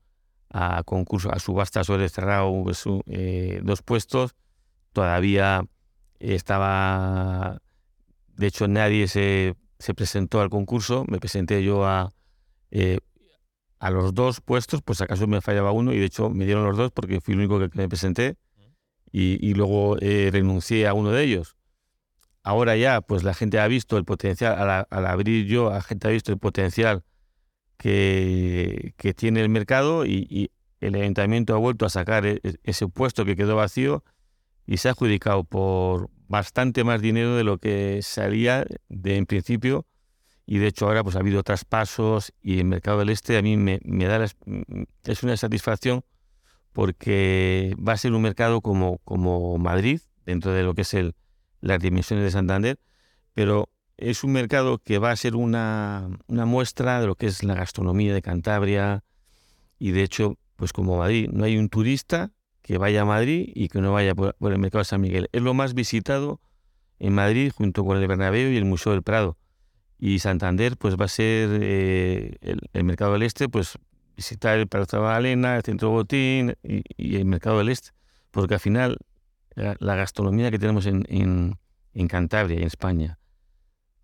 a 0.51 0.83
concurso, 0.85 1.33
a 1.33 1.41
subasta 1.41 1.83
sobre 1.83 2.09
cerrado 2.09 2.63
pues, 2.63 2.85
eh, 3.07 3.61
dos 3.65 3.83
puestos, 3.83 4.37
todavía 4.93 5.65
estaba 6.21 7.61
de 8.41 8.47
hecho, 8.47 8.69
nadie 8.69 9.07
se, 9.07 9.55
presentó 9.95 10.41
al 10.41 10.49
concurso. 10.49 11.05
Me 11.09 11.19
presenté 11.19 11.63
yo 11.63 11.85
a, 11.85 12.11
eh, 12.71 13.01
a 13.81 13.91
los 13.91 14.15
dos 14.15 14.43
puestos, 14.43 14.83
pues 14.83 15.01
acaso 15.01 15.27
me 15.27 15.41
fallaba 15.41 15.73
uno 15.73 15.93
y 15.93 15.99
de 15.99 16.05
hecho 16.05 16.29
me 16.29 16.45
dieron 16.45 16.65
los 16.65 16.77
dos 16.77 16.93
porque 16.93 17.21
fui 17.21 17.33
el 17.33 17.41
único 17.41 17.59
que, 17.59 17.71
me 17.73 17.89
presenté 17.89 18.37
y, 19.11 19.55
luego 19.55 19.97
eh, 20.01 20.29
renuncié 20.31 20.87
a 20.87 20.95
uno 20.95 21.11
de 21.11 21.25
ellos. 21.25 21.57
Ahora 22.45 22.77
ya, 22.77 23.01
pues 23.01 23.25
la 23.25 23.35
gente 23.35 23.59
ha 23.59 23.67
visto 23.67 23.97
el 23.97 24.05
potencial, 24.05 24.87
al, 24.89 25.07
abrir 25.07 25.47
yo, 25.47 25.71
la 25.71 25.83
gente 25.83 26.07
ha 26.07 26.11
visto 26.11 26.31
el 26.31 26.39
potencial 26.39 27.03
que, 27.77 28.95
que 28.97 29.15
tiene 29.15 29.41
el 29.41 29.49
mercado 29.49 30.07
y, 30.07 30.53
el 30.81 30.95
ayuntamiento 30.95 31.55
ha 31.55 31.59
vuelto 31.59 31.85
a 31.85 31.91
sacar 31.91 32.25
e, 32.25 32.41
e, 32.43 32.55
ese 32.65 32.89
puesto 32.89 33.27
que 33.27 33.37
quedó 33.37 33.55
vacío 33.57 34.03
y 34.67 34.79
se 34.79 34.89
ha 34.89 34.93
adjudicado 34.93 35.45
por 35.45 36.09
bastante 36.27 36.85
más 36.85 37.03
dinero 37.03 37.37
de 37.37 37.45
lo 37.45 37.59
que 37.59 38.01
salía 38.03 38.65
de 38.89 39.17
en 39.17 39.27
principio 39.27 39.85
y 40.51 40.59
de 40.59 40.67
hecho 40.67 40.87
ahora 40.87 41.05
pues 41.05 41.15
ha 41.15 41.21
habido 41.21 41.45
traspasos 41.45 42.33
y 42.43 42.59
el 42.59 42.65
mercado 42.65 42.99
del 42.99 43.11
este 43.11 43.39
a 43.39 43.43
mí 43.43 43.57
me, 43.57 43.79
da 43.79 44.27
es 45.05 45.23
una 45.23 45.37
satisfacción 45.37 46.03
porque 46.73 47.73
va 47.77 47.93
a 47.93 47.97
ser 47.97 48.15
un 48.15 48.23
mercado 48.23 48.61
como, 48.61 48.99
como 49.05 49.59
Madrid 49.59 50.01
dentro 50.27 50.51
de 50.53 50.65
lo 50.65 50.75
que 50.75 50.83
es 50.83 50.93
el, 50.95 51.15
las 51.61 51.79
dimensiones 51.79 52.25
de 52.25 52.33
Santander 52.33 52.81
pero 53.33 53.69
es 53.97 54.25
un 54.25 54.33
mercado 54.33 54.79
que 54.79 54.99
va 54.99 55.13
a 55.13 55.17
ser 55.17 55.37
una, 55.37 56.09
muestra 56.27 57.01
de 57.01 57.07
lo 57.07 57.15
que 57.15 57.27
es 57.27 57.45
la 57.45 57.55
gastronomía 57.55 58.13
de 58.13 58.21
Cantabria 58.21 59.05
y 59.79 59.93
de 59.93 60.03
hecho, 60.03 60.37
pues 60.57 60.73
como 60.73 60.99
Madrid, 60.99 61.31
no 61.33 61.45
hay 61.45 61.59
un 61.59 61.69
turista 61.69 62.33
que 62.61 62.77
vaya 62.77 63.03
a 63.03 63.05
Madrid 63.05 63.53
y 63.55 63.69
que 63.69 63.81
no 63.81 63.93
vaya 63.93 64.17
por, 64.17 64.35
el 64.41 64.59
mercado 64.59 64.81
de 64.81 64.87
San 64.87 65.01
Miguel. 65.01 65.29
Es 65.31 65.43
lo 65.43 65.55
más 65.55 65.75
visitado 65.75 66.41
en 66.99 67.15
Madrid 67.15 67.53
junto 67.55 67.85
con 67.85 67.99
el 67.99 68.09
Bernabéu 68.09 68.51
y 68.51 68.57
el 68.57 68.65
Museo 68.65 68.93
del 68.93 69.05
Prado. 69.05 69.37
Y 70.01 70.19
Santander 70.19 70.77
pues 70.77 70.97
va 70.97 71.05
a 71.05 71.09
ser 71.09 71.61
eh, 71.63 72.37
el, 72.73 72.85
mercado 72.85 73.13
del 73.13 73.23
Este, 73.23 73.49
pues 73.49 73.79
visitar 74.17 74.59
el 74.59 74.67
Palacio 74.67 74.99
de 74.99 75.05
Magdalena, 75.05 75.57
el 75.57 75.63
Centro 75.63 75.91
Botín 75.91 76.57
y, 76.63 77.17
el 77.17 77.27
mercado 77.27 77.59
del 77.59 77.69
Este, 77.69 77.91
porque 78.31 78.55
al 78.55 78.61
final 78.61 78.97
la, 79.55 79.95
gastronomía 79.95 80.51
que 80.51 80.59
tenemos 80.59 80.87
en, 80.87 81.05
en, 81.09 81.59
en 81.93 82.09
Cantabria 82.09 82.57
y 82.57 82.61
en 82.63 82.67
España 82.67 83.21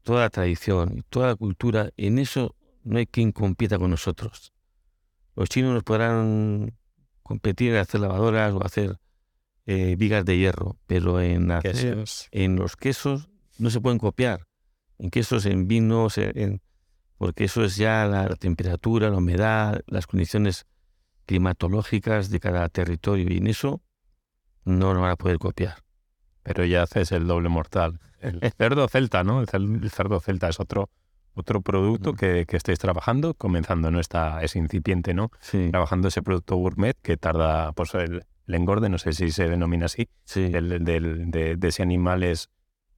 toda 0.06 0.20
la 0.20 0.30
tradición 0.30 1.04
toda 1.10 1.26
la 1.26 1.34
cultura, 1.34 1.90
en 1.96 2.20
eso 2.20 2.54
no 2.84 2.98
hay 2.98 3.06
quien 3.06 3.32
compita 3.32 3.76
con 3.76 3.90
nosotros. 3.90 4.52
Los 5.34 5.48
chinos 5.48 5.74
nos 5.74 5.82
podrán 5.82 6.78
competir 7.24 7.72
en 7.72 7.78
hacer 7.78 8.00
lavadoras 8.00 8.54
o 8.54 8.64
hacer 8.64 9.00
eh, 9.66 9.96
vigas 9.98 10.24
de 10.24 10.38
hierro, 10.38 10.76
pero 10.86 11.20
en, 11.20 11.50
en 12.30 12.56
los 12.56 12.76
quesos 12.76 13.28
no 13.58 13.70
se 13.70 13.80
pueden 13.80 13.98
copiar. 13.98 14.46
En 14.98 15.10
quesos, 15.10 15.46
en 15.46 15.68
vinos, 15.68 16.18
en, 16.18 16.60
porque 17.18 17.44
eso 17.44 17.64
es 17.64 17.76
ya 17.76 18.06
la, 18.06 18.34
temperatura, 18.36 19.10
la 19.10 19.16
humedad, 19.16 19.82
las 19.86 20.06
condiciones 20.06 20.66
climatológicas 21.26 22.30
de 22.30 22.40
cada 22.40 22.68
territorio 22.68 23.26
y 23.30 23.38
en 23.38 23.46
eso 23.46 23.82
no 24.64 24.92
nos 24.92 25.02
van 25.02 25.12
a 25.12 25.16
poder 25.16 25.38
copiar. 25.38 25.76
Pero 26.42 26.64
ya 26.64 26.82
haces 26.82 27.12
el 27.12 27.26
doble 27.26 27.48
mortal. 27.48 28.00
El 28.20 28.40
cerdo 28.56 28.88
celta, 28.88 29.24
¿no? 29.24 29.40
El 29.40 29.90
cerdo 29.90 30.20
celta 30.20 30.48
es 30.48 30.60
otro, 30.60 30.90
otro 31.34 31.60
producto 31.60 32.12
que, 32.12 32.46
que, 32.46 32.56
estáis 32.56 32.78
trabajando, 32.78 33.34
comenzando, 33.34 33.90
¿no? 33.90 34.00
Está, 34.00 34.42
es 34.42 34.56
incipiente, 34.56 35.14
¿no? 35.14 35.30
Sí. 35.40 35.68
Trabajando 35.70 36.08
ese 36.08 36.22
producto 36.22 36.56
gourmet 36.56 36.96
que 37.02 37.16
tarda, 37.16 37.72
pues 37.72 37.94
el, 37.94 38.24
engorde, 38.46 38.88
no 38.88 38.98
sé 38.98 39.12
si 39.12 39.32
se 39.32 39.48
denomina 39.48 39.86
así, 39.86 40.08
sí. 40.24 40.50
el, 40.52 40.84
del, 40.84 41.30
de, 41.30 41.58
ese 41.62 41.82
animal 41.82 42.22
es 42.22 42.48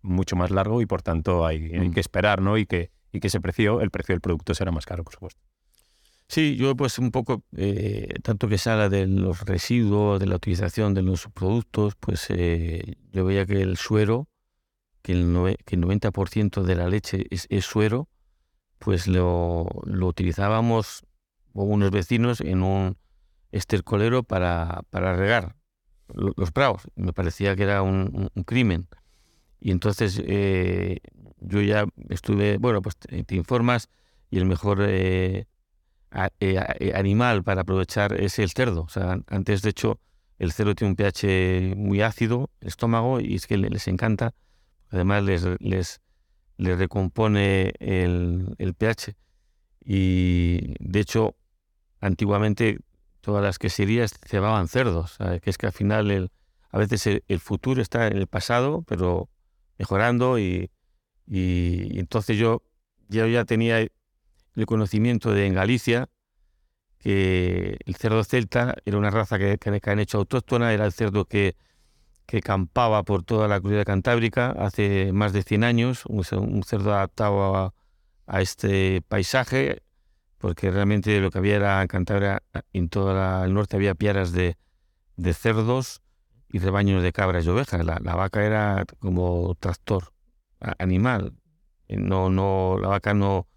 mucho 0.02 0.36
más 0.36 0.50
largo 0.50 0.80
y 0.80 0.86
por 0.86 1.02
tanto 1.02 1.46
hay, 1.46 1.72
hay 1.74 1.88
mm. 1.88 1.92
que 1.92 2.00
esperar, 2.00 2.40
¿no? 2.40 2.58
Y 2.58 2.66
que, 2.66 2.90
y 3.12 3.20
que 3.20 3.28
ese 3.28 3.40
precio, 3.40 3.80
el 3.80 3.90
precio 3.90 4.14
del 4.14 4.20
producto 4.20 4.54
será 4.54 4.70
más 4.72 4.86
caro, 4.86 5.04
por 5.04 5.14
supuesto. 5.14 5.40
Sí, 6.28 6.56
yo 6.56 6.76
pues 6.76 6.98
un 6.98 7.10
poco, 7.10 7.42
eh, 7.56 8.14
tanto 8.22 8.48
que 8.48 8.58
se 8.58 8.68
habla 8.68 8.90
de 8.90 9.06
los 9.06 9.40
residuos, 9.46 10.20
de 10.20 10.26
la 10.26 10.36
utilización 10.36 10.92
de 10.92 11.00
los 11.00 11.26
productos, 11.28 11.94
pues 11.96 12.26
eh, 12.28 12.96
yo 13.12 13.24
veía 13.24 13.46
que 13.46 13.62
el 13.62 13.78
suero, 13.78 14.28
que 15.00 15.12
el, 15.12 15.26
90% 15.26 16.62
de 16.64 16.74
la 16.74 16.86
leche 16.88 17.26
es, 17.30 17.48
suero, 17.64 18.08
pues 18.78 19.08
lo, 19.08 19.66
utilizábamos 19.86 21.02
unos 21.54 21.90
vecinos 21.90 22.42
en 22.42 22.62
un 22.62 22.98
estercolero 23.50 24.22
para, 24.22 24.82
para 24.90 25.16
regar 25.16 25.56
los 26.14 26.52
prados. 26.52 26.82
Me 26.94 27.14
parecía 27.14 27.56
que 27.56 27.62
era 27.62 27.80
un, 27.80 28.30
crimen. 28.44 28.86
Y 29.60 29.70
entonces 29.70 30.20
eh, 30.24 31.00
yo 31.40 31.60
ya 31.60 31.86
estuve, 32.08 32.58
bueno, 32.58 32.82
pues 32.82 32.96
te, 32.96 33.34
informas 33.34 33.88
y 34.30 34.38
el 34.38 34.46
mejor 34.46 34.78
eh, 34.82 35.46
eh, 36.40 36.92
animal 36.94 37.42
para 37.42 37.62
aprovechar 37.62 38.12
es 38.20 38.38
el 38.38 38.50
cerdo. 38.50 38.86
Antes, 39.28 39.62
de 39.62 39.70
hecho, 39.70 40.00
el 40.38 40.52
cerdo 40.52 40.74
tiene 40.74 40.90
un 40.90 40.96
pH 40.96 41.74
muy 41.76 42.02
ácido, 42.02 42.50
el 42.60 42.68
estómago, 42.68 43.20
y 43.20 43.34
es 43.34 43.46
que 43.46 43.56
les 43.56 43.88
encanta. 43.88 44.34
Además, 44.90 45.24
les, 45.24 45.44
les, 45.60 46.00
les 46.56 46.78
recompone 46.78 47.74
el, 47.80 48.54
el, 48.58 48.74
pH. 48.74 49.16
Y 49.84 50.74
de 50.78 51.00
hecho, 51.00 51.34
antiguamente 52.00 52.78
todas 53.20 53.42
las 53.42 53.58
queserías 53.58 54.14
cebaban 54.24 54.68
cerdos. 54.68 55.18
Que 55.42 55.50
es 55.50 55.58
que 55.58 55.66
al 55.66 55.72
final, 55.72 56.10
el, 56.10 56.30
a 56.70 56.78
veces 56.78 57.22
el, 57.26 57.40
futuro 57.40 57.82
está 57.82 58.06
en 58.06 58.16
el 58.16 58.26
pasado, 58.26 58.82
pero 58.86 59.28
mejorando. 59.78 60.38
Y, 60.38 60.70
y, 61.26 61.98
entonces 61.98 62.36
yo, 62.36 62.62
ya 63.08 63.44
tenía 63.44 63.80
el 63.80 64.66
conocimiento 64.66 65.32
de 65.32 65.46
en 65.46 65.54
Galicia 65.54 66.08
que 66.98 67.78
el 67.86 67.94
cerdo 67.94 68.24
celta 68.24 68.76
era 68.84 68.98
una 68.98 69.10
raza 69.10 69.38
que, 69.38 69.58
que, 69.58 69.90
han 69.90 70.00
hecho 70.00 70.18
autóctona, 70.18 70.72
era 70.72 70.84
el 70.84 70.92
cerdo 70.92 71.24
que, 71.24 71.56
que 72.26 72.40
campaba 72.40 73.02
por 73.04 73.22
toda 73.22 73.48
la 73.48 73.60
comunidad 73.60 73.84
cantábrica 73.84 74.50
hace 74.50 75.12
más 75.12 75.32
de 75.32 75.42
100 75.42 75.64
años, 75.64 76.04
un, 76.06 76.24
cerdo 76.64 76.92
adaptado 76.92 77.56
a, 77.56 77.74
a, 78.26 78.42
este 78.42 79.02
paisaje, 79.02 79.82
porque 80.38 80.70
realmente 80.70 81.20
lo 81.20 81.30
que 81.30 81.38
había 81.38 81.56
era 81.56 81.82
en 81.82 81.88
Cantabria, 81.88 82.42
en 82.72 82.88
todo 82.88 83.44
el 83.44 83.54
norte 83.54 83.76
había 83.76 83.94
piaras 83.94 84.32
de, 84.32 84.56
de, 85.16 85.34
cerdos 85.34 86.02
y 86.50 86.58
rebaños 86.58 87.02
de 87.02 87.12
cabras 87.12 87.44
y 87.44 87.48
ovejas. 87.48 87.84
La, 87.84 87.98
vaca 87.98 88.44
era 88.44 88.84
como 88.98 89.54
tractor 89.58 90.12
animal. 90.78 91.34
No, 91.88 92.30
no, 92.30 92.78
la 92.80 92.88
vaca 92.88 93.14
no, 93.14 93.48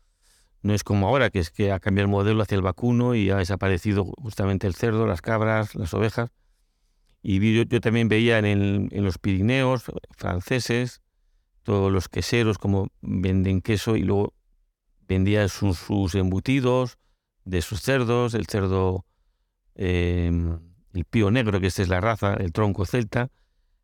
no 0.61 0.73
es 0.73 0.83
como 0.83 1.07
ahora, 1.07 1.29
que 1.29 1.39
es 1.39 1.49
que 1.49 1.71
ha 1.71 1.79
cambiado 1.79 2.05
el 2.05 2.11
modelo 2.11 2.41
hacia 2.41 2.55
el 2.55 2.61
vacuno 2.61 3.15
y 3.15 3.29
ha 3.29 3.37
desaparecido 3.37 4.05
justamente 4.05 4.67
el 4.67 4.75
cerdo, 4.75 5.07
las 5.07 5.21
cabras, 5.21 5.75
las 5.75 5.93
ovejas. 5.93 6.29
Y 7.23 7.53
yo, 7.53 7.81
también 7.81 8.09
veía 8.09 8.39
en, 8.39 8.89
los 8.91 9.17
Pirineos 9.17 9.83
franceses, 10.17 11.01
todos 11.63 11.91
los 11.91 12.09
queseros 12.09 12.57
como 12.57 12.87
venden 13.01 13.61
queso 13.61 13.95
y 13.95 14.01
luego 14.01 14.33
vendían 15.07 15.49
sus, 15.49 16.15
embutidos 16.15 16.97
de 17.43 17.61
sus 17.61 17.81
cerdos, 17.81 18.33
el 18.33 18.47
cerdo, 18.47 19.05
em, 19.75 20.59
el 20.93 21.05
pío 21.05 21.31
negro, 21.31 21.59
que 21.59 21.67
esta 21.67 21.81
es 21.81 21.89
la 21.89 22.01
raza, 22.01 22.33
el 22.33 22.51
tronco 22.51 22.85
celta. 22.85 23.29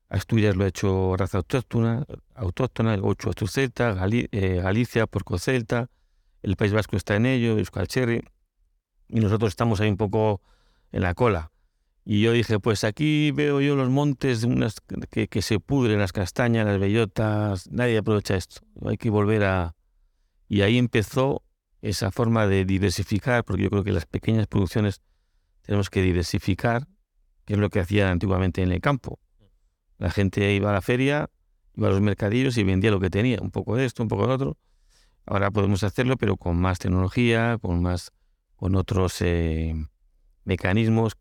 Asturias 0.09 0.55
lo 0.55 0.63
ha 0.63 0.67
hecho 0.67 1.15
raza 1.17 1.39
autóctona, 1.39 2.05
autóctona 2.35 2.93
el 2.93 3.01
8 3.03 3.31
celta, 3.47 4.07
eh, 4.11 4.61
Galicia, 4.63 5.05
porco 5.05 5.37
celta, 5.37 5.89
el 6.41 6.55
País 6.55 6.71
Vasco 6.71 6.95
está 6.95 7.15
en 7.15 7.25
ello, 7.25 7.57
Euskal 7.57 7.87
Cherry, 7.87 8.23
y 9.09 9.19
nosotros 9.19 9.49
estamos 9.49 9.81
ahí 9.81 9.89
un 9.89 9.97
poco 9.97 10.41
en 10.91 11.01
la 11.01 11.13
cola. 11.13 11.51
Y 12.05 12.21
yo 12.21 12.31
dije, 12.31 12.57
pues 12.59 12.85
aquí 12.85 13.31
veo 13.31 13.59
yo 13.59 13.75
los 13.75 13.89
montes 13.89 14.47
que, 15.09 15.27
que 15.27 15.41
se 15.41 15.59
pudren, 15.59 15.99
las 15.99 16.13
castañas, 16.13 16.65
las 16.65 16.79
bellotas, 16.79 17.69
nadie 17.69 17.97
aprovecha 17.97 18.37
esto, 18.37 18.61
hay 18.85 18.97
que 18.97 19.09
volver 19.09 19.43
a... 19.43 19.75
Y 20.47 20.61
ahí 20.61 20.77
empezó 20.77 21.43
esa 21.81 22.11
forma 22.11 22.47
de 22.47 22.63
diversificar, 22.63 23.43
porque 23.43 23.63
yo 23.63 23.69
creo 23.69 23.83
que 23.83 23.91
las 23.91 24.05
pequeñas 24.05 24.47
producciones 24.47 25.01
tenemos 25.63 25.89
que 25.89 26.01
diversificar, 26.01 26.87
que 27.47 27.53
es 27.53 27.59
lo 27.59 27.69
que 27.69 27.79
hacían 27.79 28.09
antiguamente 28.09 28.61
en 28.61 28.71
el 28.71 28.81
campo. 28.81 29.19
La 29.97 30.11
gente 30.11 30.53
iba 30.53 30.69
a 30.69 30.73
la 30.73 30.81
feria, 30.81 31.31
iba 31.75 31.87
a 31.87 31.91
los 31.91 32.01
mercadillos 32.01 32.57
y 32.57 32.63
vendía 32.63 32.91
lo 32.91 32.99
que 32.99 33.09
tenía, 33.09 33.39
un 33.41 33.51
poco 33.51 33.77
de 33.77 33.85
esto, 33.85 34.03
un 34.03 34.09
poco 34.09 34.27
de 34.27 34.33
otro, 34.33 34.57
Ahora 35.29 35.51
podemos 35.51 35.83
hacerlo, 35.83 36.15
pero 36.15 36.37
con 36.37 36.57
más 36.57 36.79
tecnología, 36.79 37.57
con 37.61 37.81
más, 37.81 38.11
con 38.55 38.75
otros 38.75 39.21
eh, 39.21 39.75
mecanismos. 40.45 41.17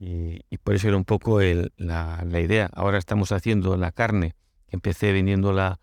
Y, 0.00 0.40
por 0.64 0.74
eso 0.74 0.88
era 0.88 0.96
un 0.96 1.04
poco 1.04 1.40
la, 1.40 2.40
idea. 2.40 2.68
Ahora 2.74 2.98
estamos 2.98 3.30
haciendo 3.30 3.76
la 3.76 3.92
carne, 3.92 4.34
que 4.68 4.74
empecé 4.74 5.12
vendiéndola 5.12 5.78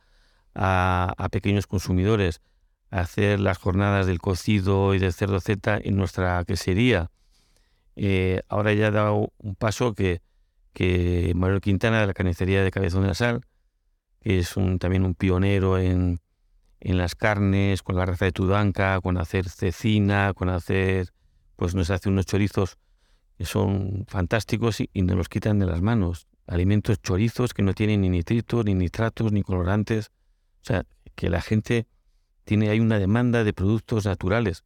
a, 0.54 1.14
a 1.18 1.30
pequeños 1.30 1.66
consumidores, 1.66 2.42
a 2.92 3.00
hacer 3.00 3.40
las 3.40 3.58
jornadas 3.58 4.06
del 4.06 4.20
cocido 4.20 4.94
y 4.94 5.00
del 5.00 5.14
cerdo 5.14 5.40
Z 5.40 5.80
en 5.82 5.96
nuestra 5.96 6.44
quesería. 6.44 7.10
Eh, 8.02 8.44
ahora 8.48 8.72
ya 8.72 8.88
ha 8.88 8.92
dado 8.92 9.34
un 9.40 9.56
paso 9.56 9.94
que, 9.94 10.22
que 10.72 11.34
Manuel 11.36 11.60
Quintana 11.60 12.00
de 12.00 12.08
la 12.08 12.14
carnicería 12.14 12.64
de 12.64 12.72
Cabezón 12.72 13.02
de 13.02 13.10
la 13.10 13.14
Sal, 13.14 13.42
que 14.22 14.40
es 14.40 14.56
un, 14.56 14.80
también 14.80 15.04
un 15.04 15.16
pionero 15.16 15.78
en, 15.78 16.22
en 16.80 16.98
las 16.98 17.16
carnes, 17.16 17.84
con 17.84 17.98
la 17.98 18.06
raza 18.06 18.24
de 18.24 18.32
Tudanca, 18.32 19.02
con 19.02 19.18
hacer 19.18 19.50
cecina, 19.50 20.34
con 20.34 20.48
hacer, 20.48 21.10
pues 21.58 21.76
nos 21.76 21.90
hace 21.90 22.08
unos 22.08 22.26
chorizos 22.26 22.78
que 23.38 23.44
son 23.44 24.06
fantásticos 24.08 24.80
y, 24.80 24.90
nos 25.02 25.18
los 25.18 25.28
quitan 25.28 25.60
de 25.60 25.66
las 25.66 25.82
manos. 25.82 26.30
Alimentos 26.48 27.02
chorizos 27.02 27.54
que 27.54 27.64
no 27.64 27.74
tienen 27.74 28.00
ni 28.00 28.10
nitritos, 28.10 28.64
ni 28.64 28.76
nitratos, 28.76 29.34
ni 29.34 29.44
colorantes. 29.44 30.10
O 30.62 30.66
sea, 30.66 30.86
que 31.16 31.30
la 31.30 31.42
gente 31.42 31.86
tiene, 32.46 32.70
hay 32.70 32.80
una 32.80 32.98
demanda 32.98 33.44
de 33.44 33.52
productos 33.52 34.06
naturales 34.06 34.64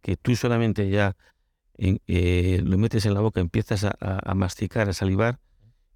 que 0.00 0.16
tú 0.16 0.34
solamente 0.34 0.90
ya 0.90 1.16
eh, 1.78 2.60
lo 2.64 2.78
metes 2.78 3.06
en 3.06 3.14
la 3.14 3.20
boca, 3.20 3.40
empiezas 3.40 3.84
a, 3.84 4.34
masticar, 4.34 4.88
a 4.88 4.92
salivar, 4.92 5.38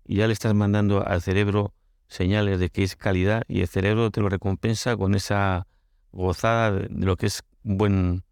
y 0.04 0.16
ya 0.16 0.26
le 0.26 0.32
estás 0.32 0.54
mandando 0.54 1.06
al 1.06 1.22
cerebro 1.22 1.74
señales 2.08 2.60
de 2.60 2.70
que 2.70 2.84
es 2.84 2.96
calidad 2.96 3.42
y 3.48 3.60
el 3.60 3.68
cerebro 3.68 4.10
te 4.10 4.20
lo 4.20 4.28
recompensa 4.28 4.96
con 4.96 5.14
esa 5.14 5.66
gozada 6.12 6.70
de, 6.70 6.88
lo 6.90 7.16
que 7.16 7.26
es 7.26 7.42
un 7.64 7.78
buen, 7.78 8.24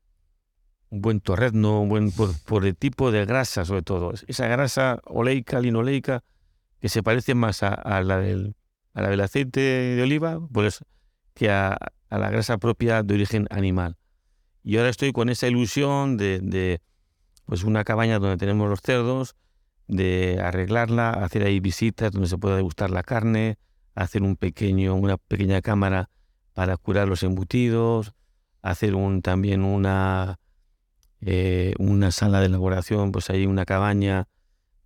un 0.91 1.01
buen 1.01 1.21
torrezno, 1.21 1.81
un 1.81 1.89
buen, 1.89 2.13
por, 2.13 2.65
el 2.65 2.77
tipo 2.77 3.11
de 3.11 3.25
grasa 3.27 3.65
sobre 3.65 3.83
todo. 3.83 4.13
Esa 4.29 4.47
grasa 4.47 5.01
oleica, 5.05 5.61
linoleica, 5.61 6.23
que 6.81 6.89
se 6.89 7.03
parece 7.03 7.35
más 7.35 7.63
a, 7.63 8.03
la, 8.03 8.19
del, 8.19 8.55
a 8.93 9.03
la 9.03 9.09
del 9.09 9.21
aceite 9.21 9.61
de 9.61 10.03
oliva 10.03 10.39
pues, 10.53 10.85
que 11.35 11.51
a, 11.51 11.77
la 12.11 12.31
grasa 12.31 12.59
propia 12.59 13.03
de 13.03 13.15
origen 13.15 13.49
animal. 13.51 13.97
Y 14.63 14.77
ahora 14.77 14.89
estoy 14.89 15.13
con 15.13 15.29
esa 15.29 15.49
ilusión 15.49 16.17
de 16.17 16.81
pues 17.47 17.65
una 17.65 17.85
cabaña 17.85 18.19
donde 18.19 18.37
tenemos 18.37 18.69
los 18.69 18.81
cerdos, 18.81 19.37
de 19.87 20.41
arreglarla, 20.41 21.11
hacer 21.11 21.45
ahí 21.45 21.61
visitas 21.61 22.13
donde 22.13 22.29
se 22.29 22.39
pueda 22.39 22.57
degustar 22.57 22.91
la 22.91 23.03
carne, 23.03 23.59
hacer 23.95 24.23
un 24.23 24.37
pequeño, 24.37 24.95
una 24.95 25.17
pequeña 25.19 25.61
cámara 25.61 26.11
para 26.55 26.77
curar 26.77 27.09
los 27.09 27.23
embutidos, 27.23 28.15
hacer 28.63 28.95
un, 28.95 29.21
también 29.23 29.63
una, 29.63 30.39
eh, 31.21 31.75
una 31.79 32.11
sala 32.11 32.41
de 32.41 32.47
elaboración, 32.47 33.13
pues 33.13 33.29
ahí 33.31 33.47
una 33.47 33.65
cabaña 33.65 34.29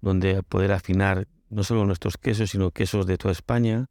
donde 0.00 0.42
poder 0.42 0.72
afinar 0.72 1.28
no 1.50 1.62
solo 1.64 1.86
nuestros 1.86 2.16
quesos, 2.16 2.50
sino 2.50 2.70
quesos 2.70 3.06
de 3.06 3.18
toda 3.18 3.32
España. 3.32 3.86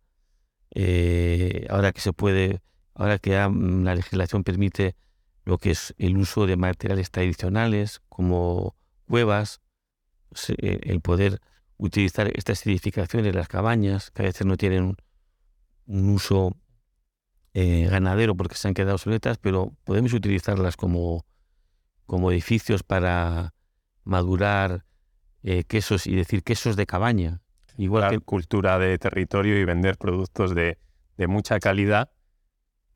Eh, 0.76 1.66
ahora 1.70 1.92
que 1.92 2.02
se 2.02 2.14
puede, 2.14 2.62
ahora 2.94 3.18
que 3.18 3.32
la 3.32 3.96
legislación 3.96 4.44
permite 4.44 4.96
lo 5.48 5.58
que 5.58 5.72
es 5.72 5.96
el 5.98 6.18
uso 6.18 6.46
de 6.46 6.58
materiales 6.58 7.10
tradicionales 7.10 8.02
como 8.10 8.76
cuevas, 9.08 9.62
eh, 10.58 10.80
el 10.84 11.00
poder 11.00 11.40
utilizar 11.78 12.30
estas 12.36 12.68
edificaciones, 12.68 13.34
las 13.34 13.48
cabañas, 13.48 14.12
que 14.12 14.24
a 14.24 14.26
veces 14.26 14.46
no 14.46 14.58
tienen 14.58 14.98
un, 15.86 16.10
uso 16.10 16.58
eh, 17.54 17.88
ganadero 17.90 18.36
porque 18.36 18.56
se 18.56 18.68
han 18.68 18.74
quedado 18.74 18.96
obsoletas, 18.96 19.38
pero 19.38 19.72
podemos 19.86 20.12
utilizarlas 20.12 20.76
como, 20.76 21.26
como 22.06 22.30
edificios 22.30 22.84
para 22.84 23.54
madurar 24.04 24.84
eh, 25.44 25.64
quesos 25.64 26.08
y 26.08 26.16
decir 26.16 26.44
quesos 26.44 26.76
de 26.76 26.86
cabaña. 26.86 27.40
Igual 27.78 28.10
que 28.10 28.20
cultura 28.20 28.80
de 28.80 28.98
territorio 28.98 29.58
y 29.58 29.64
vender 29.64 29.98
productos 29.98 30.54
de, 30.54 30.78
de 31.16 31.28
mucha 31.28 31.58
calidad 31.62 32.12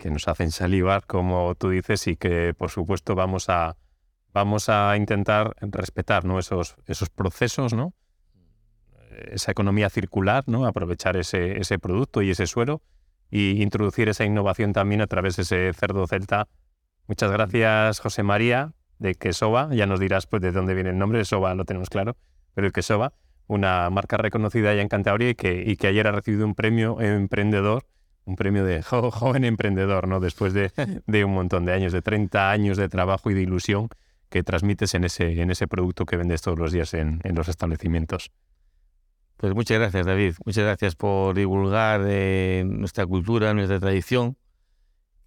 que 0.02 0.10
nos 0.10 0.28
hacen 0.28 0.50
salivar, 0.50 1.06
como 1.06 1.54
tú 1.54 1.70
dices, 1.70 2.08
y 2.08 2.16
que 2.16 2.56
por 2.58 2.72
supuesto 2.72 3.14
vamos 3.14 3.50
a, 3.50 3.78
vamos 4.34 4.68
a 4.68 4.98
intentar 4.98 5.56
respetar 5.62 6.26
¿no? 6.26 6.40
esos, 6.40 6.76
esos 6.88 7.12
procesos, 7.12 7.74
¿no? 7.74 7.94
esa 9.30 9.52
economía 9.52 9.92
circular, 9.92 10.44
¿no? 10.48 10.66
aprovechar 10.66 11.18
ese, 11.18 11.60
ese 11.60 11.78
producto 11.78 12.24
y 12.24 12.32
ese 12.32 12.48
suero 12.48 12.82
y 13.30 13.62
introducir 13.62 14.10
esa 14.10 14.26
innovación 14.26 14.74
también 14.74 15.02
a 15.02 15.08
través 15.08 15.36
de 15.36 15.44
ese 15.44 15.72
cerdo 15.74 16.08
celta. 16.08 16.48
Muchas 17.06 17.32
gracias, 17.32 18.00
José 18.00 18.24
María, 18.24 18.74
de 18.98 19.14
Quesova. 19.14 19.70
Ya 19.72 19.86
nos 19.86 20.00
dirás 20.00 20.26
pues, 20.26 20.42
de 20.42 20.52
dónde 20.52 20.74
viene 20.74 20.90
el 20.90 20.98
nombre, 20.98 21.20
Quesova 21.20 21.54
lo 21.54 21.66
tenemos 21.66 21.90
claro, 21.90 22.18
pero 22.56 22.66
el 22.66 22.74
Quesova, 22.74 23.14
una 23.46 23.88
marca 23.92 24.18
reconocida 24.18 24.74
ya 24.74 24.82
en 24.82 24.88
Cantabria 24.88 25.30
y 25.30 25.36
que, 25.36 25.64
y 25.64 25.76
que 25.76 25.86
ayer 25.86 26.08
ha 26.08 26.12
recibido 26.12 26.44
un 26.44 26.56
premio 26.56 27.00
emprendedor 27.00 27.86
un 28.26 28.36
premio 28.36 28.64
de 28.64 28.82
joven 28.84 29.44
emprendedor, 29.44 30.08
¿no? 30.08 30.20
Después 30.20 30.54
de, 30.54 30.72
de, 31.08 31.26
un 31.26 31.34
montón 31.34 31.66
de 31.66 31.74
años, 31.74 31.92
de 31.92 32.02
30 32.02 32.52
años 32.52 32.78
de 32.78 32.90
trabajo 32.90 33.32
y 33.32 33.34
de 33.34 33.42
ilusión 33.42 33.90
que 34.30 34.44
transmites 34.44 34.94
en 34.96 35.04
ese, 35.04 35.42
en 35.42 35.52
ese 35.52 35.68
producto 35.68 36.06
que 36.06 36.18
vendes 36.18 36.42
todos 36.42 36.58
los 36.58 36.72
días 36.72 36.94
en, 36.94 37.20
en 37.24 37.36
los 37.36 37.50
establecimientos. 37.50 38.32
Pues 39.38 39.54
muchas 39.56 39.80
gracias, 39.80 40.06
David. 40.06 40.36
Muchas 40.46 40.64
gracias 40.64 40.96
por 40.96 41.36
divulgar 41.36 42.02
eh, 42.06 42.64
nuestra 42.66 43.06
cultura, 43.06 43.54
nuestra 43.54 43.80
tradición, 43.80 44.38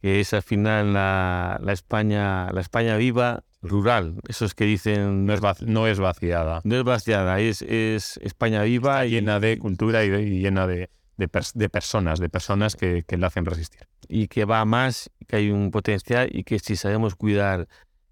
que 0.01 0.21
es 0.21 0.33
al 0.33 0.43
final 0.43 0.95
la, 0.95 1.59
la, 1.61 1.73
España, 1.73 2.51
la 2.53 2.61
España 2.61 2.97
viva, 2.97 3.43
rural. 3.61 4.15
Esos 4.29 4.55
que 4.55 4.65
dicen... 4.65 5.27
No 5.27 5.35
es, 5.35 5.41
no 5.63 5.87
es 5.89 5.99
vaciada. 5.99 6.61
No 6.63 6.77
es 6.77 6.85
vaciada, 6.85 7.41
es, 7.41 7.61
es 7.63 8.19
España 8.23 8.63
viva. 8.63 9.05
y 9.05 9.11
llena 9.11 9.41
de 9.41 9.59
cultura 9.59 10.05
y, 10.05 10.11
y 10.11 10.41
llena 10.41 10.67
de, 10.69 10.91
de, 11.17 11.29
personas, 11.69 12.19
de 12.19 12.29
personas 12.29 12.77
que, 12.77 13.05
que 13.07 13.17
la 13.17 13.29
hacen 13.29 13.45
resistir. 13.45 13.87
Y 14.09 14.29
que 14.29 14.45
va 14.45 14.65
más, 14.65 15.11
que 15.27 15.37
hay 15.37 15.51
un 15.51 15.71
potencial 15.71 16.29
y 16.33 16.45
que 16.45 16.59
si 16.59 16.77
sabemos 16.77 17.15
cuidar 17.15 17.69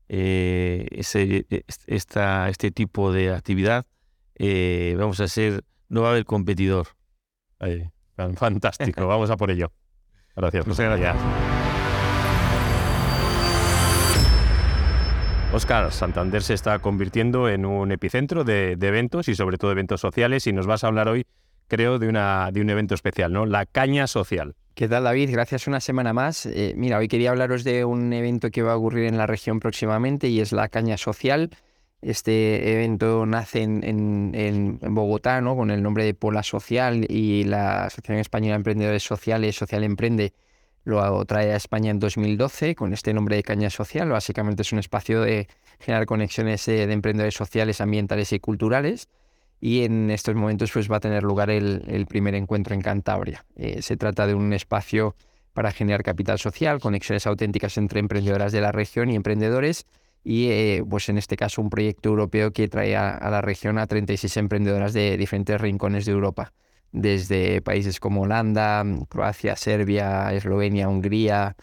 eh, 0.09 0.89
ese, 0.91 1.47
e, 1.49 1.65
esta, 1.87 2.49
este 2.49 2.71
tipo 2.71 3.13
de 3.13 3.33
actividad, 3.33 3.87
eh, 4.35 4.95
vamos 4.99 5.21
a 5.21 5.29
ser, 5.29 5.65
no 5.89 6.03
va 6.03 6.09
a 6.09 6.11
haber 6.13 6.25
competidor. 6.25 6.89
fantástico, 8.37 9.07
vamos 9.07 9.31
a 9.31 9.37
por 9.37 9.51
ello. 9.51 9.73
Gracias. 10.37 10.67
Muchas 10.67 10.87
gracias. 10.87 11.17
Oscar, 15.55 15.93
Santander 15.93 16.43
se 16.43 16.55
está 16.55 16.79
convirtiendo 16.79 17.47
en 17.49 17.67
un 17.67 17.93
epicentro 17.93 18.43
de, 18.43 18.77
de, 18.77 18.89
eventos 18.89 19.29
y 19.29 19.35
sobre 19.35 19.59
todo 19.59 19.71
eventos 19.71 20.01
sociales 20.01 20.47
y 20.47 20.53
nos 20.53 20.67
vas 20.67 20.83
a 20.83 20.87
hablar 20.87 21.09
hoy 21.09 21.27
creo, 21.73 21.99
de, 21.99 22.07
una, 22.07 22.51
de 22.53 22.61
un 22.61 22.69
evento 22.69 22.95
especial, 22.95 23.33
¿no? 23.33 23.47
La 23.47 23.65
Caña 23.65 24.07
Social. 24.07 24.55
¿Qué 24.75 24.89
tal, 24.89 25.05
David? 25.05 25.31
Gracias 25.33 25.67
una 25.67 25.81
semana 25.81 26.13
más. 26.13 26.45
Eh, 26.45 26.75
mira, 26.77 26.99
hoy 26.99 27.09
quería 27.09 27.31
hablaros 27.31 27.65
de 27.65 27.87
un 27.87 28.13
evento 28.13 28.51
que 28.51 28.61
va 28.61 28.73
a 28.73 28.77
ocurrir 28.77 29.07
en 29.07 29.17
la 29.17 29.27
región 29.27 29.59
próximamente 29.59 30.29
y 30.29 30.41
es 30.41 30.53
la 30.53 30.69
Caña 30.69 30.99
Social. 30.99 31.49
Este 32.03 32.75
evento 32.75 33.25
nace 33.25 33.63
en, 33.63 33.83
en, 34.35 34.79
Bogotá, 34.95 35.41
¿no? 35.41 35.57
Con 35.57 35.71
el 35.71 35.83
nombre 35.83 36.05
de 36.05 36.13
Pola 36.13 36.43
Social 36.43 37.07
y 37.09 37.45
la 37.45 37.85
Asociación 37.85 38.19
Española 38.19 38.53
de 38.53 38.57
Emprendedores 38.57 39.03
Sociales, 39.03 39.57
Social 39.57 39.83
Emprende, 39.83 40.35
lo 40.85 41.25
trae 41.25 41.53
a 41.53 41.57
España 41.57 41.91
en 41.91 42.01
2012 42.01 42.75
con 42.75 42.93
este 42.93 43.15
nombre 43.15 43.37
de 43.37 43.45
Caña 43.45 43.71
Social. 43.71 44.11
Básicamente 44.11 44.61
es 44.61 44.73
un 44.75 44.79
espacio 44.79 45.23
de 45.23 45.49
generar 45.79 46.05
conexiones 46.05 46.69
eh, 46.69 46.87
de 46.87 46.93
emprendedores 46.93 47.35
sociales, 47.35 47.81
ambientales 47.81 48.31
y 48.35 48.41
culturales 48.41 49.09
y 49.65 49.85
en 49.85 50.11
estos 50.11 50.35
momentos 50.35 50.73
pues, 50.73 50.91
va 50.91 50.97
a 50.97 51.01
tener 51.01 51.23
lugar 51.23 51.49
el, 51.49 52.05
primer 52.09 52.35
encuentro 52.35 52.75
en 52.75 52.83
Cantabria. 52.83 53.45
Eh, 53.55 53.81
se 53.81 53.97
trata 53.97 54.27
de 54.27 54.35
un 54.35 54.53
espacio 54.53 55.15
para 55.53 55.71
generar 55.71 56.03
capital 56.03 56.41
social, 56.41 56.81
conexiones 56.81 57.29
auténticas 57.29 57.79
entre 57.79 58.01
emprendedoras 58.01 58.51
de 58.51 58.61
la 58.61 58.73
región 58.73 59.09
y 59.09 59.15
emprendedores 59.15 59.87
y 60.25 60.49
eh, 60.49 60.85
pues 60.91 61.09
en 61.09 61.17
este 61.17 61.37
caso 61.37 61.63
un 61.63 61.71
proyecto 61.71 62.09
europeo 62.09 62.53
que 62.53 62.67
trae 62.67 62.97
a, 62.97 63.31
la 63.31 63.41
región 63.41 63.79
a 63.79 63.87
36 63.87 64.37
emprendedoras 64.39 64.95
de 64.95 65.17
diferentes 65.17 65.61
rincones 65.61 66.07
de 66.07 66.13
Europa, 66.13 66.53
desde 66.91 67.63
países 67.63 68.01
como 68.01 68.23
Holanda, 68.23 68.85
Croacia, 69.09 69.55
Serbia, 69.55 70.33
Eslovenia, 70.33 70.89
Hungría, 70.89 71.55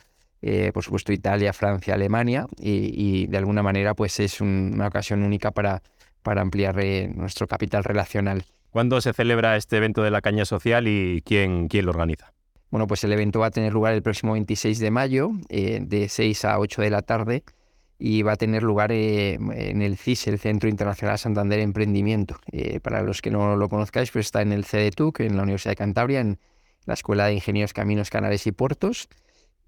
eh, 0.41 0.71
por 0.73 0.85
supuesto 0.85 1.11
Italia, 1.11 1.51
Francia, 1.51 1.95
Alemania 1.95 2.47
y, 2.57 3.27
de 3.27 3.37
alguna 3.37 3.61
manera 3.61 3.93
pues 3.93 4.21
es 4.21 4.39
una 4.39 4.87
ocasión 4.87 5.21
única 5.23 5.51
para 5.51 5.81
para 6.29 6.43
ampliar 6.43 6.79
eh, 6.79 7.11
nuestro 7.11 7.47
capital 7.47 7.83
relacional. 7.83 8.43
¿Cuándo 8.69 9.01
se 9.01 9.13
celebra 9.13 9.57
este 9.57 9.77
evento 9.77 10.03
de 10.03 10.11
la 10.11 10.21
caña 10.21 10.45
social 10.45 10.87
y 10.87 11.23
quién, 11.25 11.67
quién 11.67 11.85
lo 11.85 11.89
organiza? 11.89 12.33
Bueno, 12.69 12.85
pues 12.85 13.03
el 13.03 13.11
evento 13.13 13.39
va 13.39 13.47
a 13.47 13.49
tener 13.49 13.73
lugar 13.73 13.95
el 13.95 14.03
próximo 14.03 14.33
26 14.33 14.77
de 14.77 14.91
mayo, 14.91 15.31
eh, 15.49 15.79
de 15.81 16.07
6 16.07 16.45
a 16.45 16.59
8 16.59 16.83
de 16.83 16.89
la 16.91 17.01
tarde, 17.01 17.43
y 17.97 18.21
va 18.21 18.33
a 18.33 18.35
tener 18.35 18.61
lugar 18.61 18.91
eh, 18.91 19.39
en 19.39 19.81
el 19.81 19.97
CIS, 19.97 20.27
el 20.27 20.37
Centro 20.37 20.69
Internacional 20.69 21.17
Santander 21.17 21.61
Emprendimiento. 21.61 22.39
para 22.83 23.01
los 23.01 23.23
que 23.23 23.31
no 23.31 23.55
lo 23.55 23.67
conozcáis, 23.67 24.11
pues 24.11 24.27
está 24.27 24.43
en 24.43 24.53
el 24.53 24.65
CDTUC, 24.65 25.21
en 25.21 25.35
la 25.35 25.41
Universidad 25.41 25.71
de 25.71 25.77
Cantabria, 25.77 26.19
en 26.19 26.37
la 26.85 26.93
Escuela 26.93 27.25
de 27.25 27.33
Ingenieros 27.33 27.73
Caminos, 27.73 28.11
Canales 28.11 28.45
y 28.45 28.51
Puertos 28.51 29.09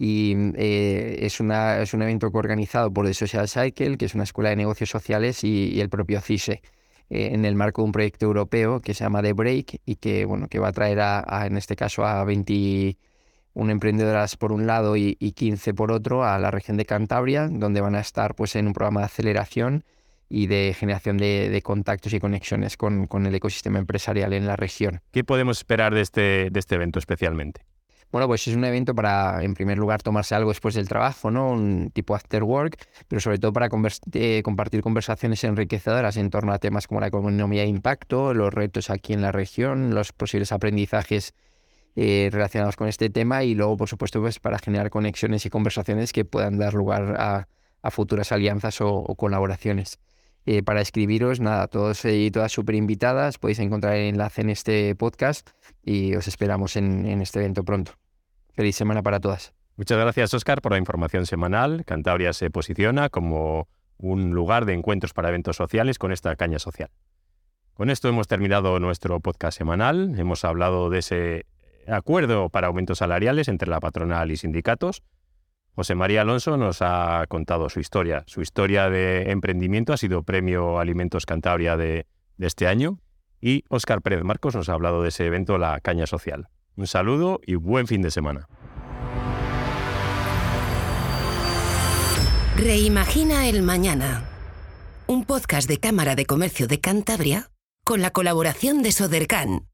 y 0.04 0.36
eh, 0.56 1.20
es, 1.20 1.40
una, 1.40 1.84
un 1.94 2.02
evento 2.02 2.32
organizado 2.34 2.92
por 2.92 3.06
The 3.06 3.14
Social 3.14 3.48
Cycle, 3.48 3.98
que 3.98 4.06
es 4.06 4.16
una 4.16 4.24
escuela 4.24 4.50
de 4.50 4.56
negocios 4.56 4.90
sociales, 4.90 5.44
y, 5.44 5.80
el 5.80 5.90
propio 5.90 6.22
CISE, 6.22 6.64
eh, 7.12 7.30
en 7.34 7.46
el 7.46 7.54
marco 7.54 7.84
de 7.84 7.86
un 7.86 7.92
proyecto 7.92 8.26
europeo 8.26 8.80
que 8.82 8.96
se 8.96 9.04
llama 9.04 9.22
The 9.22 9.34
Break 9.34 9.80
y 9.86 9.98
que, 9.98 10.26
bueno, 10.26 10.48
que 10.48 10.58
va 10.58 10.70
a 10.70 10.72
traer, 10.72 11.02
a, 11.02 11.46
en 11.46 11.56
este 11.56 11.76
caso, 11.76 12.04
a 12.04 12.24
21 12.24 12.96
emprendedoras 13.72 14.38
por 14.38 14.52
un 14.52 14.66
lado 14.66 14.98
y, 14.98 15.14
15 15.14 15.76
por 15.76 15.92
otro 15.92 16.26
a 16.26 16.40
la 16.40 16.50
región 16.50 16.78
de 16.78 16.86
Cantabria, 16.86 17.48
donde 17.48 17.80
van 17.80 17.94
a 17.94 18.00
estar 18.00 18.34
pues, 18.34 18.56
en 18.56 18.66
un 18.66 18.74
programa 18.74 19.02
de 19.02 19.06
aceleración 19.06 19.84
y 20.30 20.48
de 20.48 20.76
generación 20.76 21.20
de, 21.20 21.62
contactos 21.64 22.12
y 22.14 22.20
conexiones 22.20 22.76
con, 22.76 23.06
con, 23.06 23.28
el 23.28 23.36
ecosistema 23.36 23.78
empresarial 23.78 24.34
en 24.34 24.48
la 24.48 24.56
región. 24.56 25.02
¿Qué 25.12 25.24
podemos 25.24 25.60
esperar 25.60 25.94
de 25.94 26.02
este, 26.02 26.50
de 26.50 26.60
este 26.60 26.74
evento 26.74 26.98
especialmente? 26.98 27.62
Bueno, 28.12 28.28
pues 28.28 28.46
es 28.48 28.56
un 28.56 28.66
evento 28.66 28.94
para, 28.94 29.42
en 29.42 29.54
primer 29.54 29.78
lugar, 29.78 30.02
tomarse 30.02 30.36
algo 30.36 30.50
después 30.50 30.76
del 30.76 30.88
trabajo, 30.88 31.32
¿no? 31.32 31.52
Un 31.52 31.92
tipo 31.92 32.14
after 32.14 32.44
work, 32.44 32.78
pero 33.08 33.22
sobre 33.22 33.40
todo 33.40 33.54
para 33.54 33.70
eh, 34.14 34.42
compartir 34.44 34.82
conversaciones 34.82 35.44
enriquecedoras 35.46 36.18
en 36.18 36.30
torno 36.30 36.52
a 36.52 36.60
temas 36.60 36.88
como 36.88 37.00
la 37.00 37.08
economía 37.08 37.62
de 37.62 37.70
impacto, 37.70 38.34
los 38.34 38.54
retos 38.54 38.90
aquí 38.90 39.14
en 39.14 39.22
la 39.22 39.32
región, 39.32 39.96
los 39.96 40.12
posibles 40.12 40.52
aprendizajes 40.52 41.34
eh, 41.96 42.30
relacionados 42.32 42.76
con 42.76 42.88
este 42.88 43.10
tema 43.10 43.44
y 43.44 43.56
luego, 43.56 43.78
por 43.78 43.88
supuesto, 43.88 44.20
pues 44.20 44.40
para 44.40 44.60
generar 44.60 44.90
conexiones 44.90 45.46
y 45.46 45.50
conversaciones 45.50 46.12
que 46.12 46.26
puedan 46.26 46.58
dar 46.58 46.74
lugar 46.74 47.16
a, 47.18 47.48
a 47.82 47.92
futuras 47.92 48.32
alianzas 48.32 48.82
o, 48.82 49.04
colaboraciones. 49.16 50.00
Eh, 50.46 50.64
para 50.64 50.82
escribiros, 50.82 51.40
nada, 51.40 51.68
todos 51.68 52.04
y 52.06 52.32
todas 52.32 52.52
súper 52.52 52.76
invitadas, 52.76 53.38
podéis 53.38 53.60
encontrar 53.60 53.96
el 53.96 54.10
enlace 54.10 54.42
en 54.42 54.50
este 54.50 54.96
podcast 54.96 55.48
y 55.84 56.16
os 56.16 56.28
esperamos 56.28 56.76
en, 56.76 57.06
en 57.06 57.22
este 57.22 57.40
evento 57.40 57.64
pronto. 57.64 57.94
Feliz 58.54 58.76
semana 58.76 59.04
para 59.04 59.20
todas. 59.20 59.54
Muchas 59.78 59.98
gracias, 59.98 60.34
Oscar, 60.34 60.62
por 60.62 60.72
la 60.74 60.78
información 60.78 61.26
semanal. 61.26 61.84
Cantabria 61.86 62.34
se 62.34 62.50
posiciona 62.50 63.10
como 63.10 63.68
un 63.98 64.32
lugar 64.32 64.66
de 64.66 64.74
encuentros 64.74 65.14
para 65.14 65.30
eventos 65.30 65.56
sociales 65.56 65.98
con 65.98 66.12
esta 66.12 66.36
caña 66.36 66.60
social. 66.60 66.90
Con 67.74 67.90
esto 67.90 68.10
hemos 68.10 68.28
terminado 68.28 68.80
nuestro 68.80 69.20
podcast 69.22 69.58
semanal. 69.58 70.14
Hemos 70.18 70.44
hablado 70.44 70.90
de 70.90 71.00
ese 71.00 71.46
acuerdo 71.88 72.50
para 72.50 72.68
aumentos 72.68 73.00
salariales 73.00 73.48
entre 73.48 73.70
la 73.70 73.80
patronal 73.80 74.32
y 74.32 74.38
sindicatos. 74.38 75.04
José 75.76 75.96
María 75.96 76.22
Alonso 76.22 76.58
nos 76.58 76.82
ha 76.82 77.26
contado 77.30 77.70
su 77.70 77.80
historia. 77.80 78.24
Su 78.28 78.42
historia 78.42 78.90
de 78.90 79.32
emprendimiento 79.32 79.94
ha 79.94 79.98
sido 79.98 80.24
Premio 80.24 80.80
Alimentos 80.80 81.26
Cantabria 81.26 81.78
de, 81.78 82.08
este 82.40 82.68
año. 82.68 83.00
Y 83.40 83.64
Óscar 83.70 84.02
Pérez 84.02 84.24
Marcos 84.24 84.56
nos 84.56 84.70
ha 84.70 84.74
hablado 84.74 85.02
de 85.02 85.10
ese 85.10 85.26
evento, 85.26 85.58
la 85.58 85.80
Caña 85.80 86.06
Social. 86.06 86.48
Un 86.76 86.88
saludo 86.88 87.40
y 87.46 87.56
buen 87.56 87.88
fin 87.88 88.02
de 88.02 88.12
semana. 88.12 88.48
Reimagina 92.58 93.48
el 93.48 93.64
Mañana. 93.64 94.26
Un 95.08 95.26
podcast 95.26 95.68
de 95.68 95.80
Cámara 95.80 96.16
de 96.16 96.26
Comercio 96.26 96.68
de 96.68 96.80
Cantabria 96.80 97.50
con 97.84 98.02
la 98.02 98.12
colaboración 98.12 98.84
de 98.84 98.92
Sodercan 98.92 99.71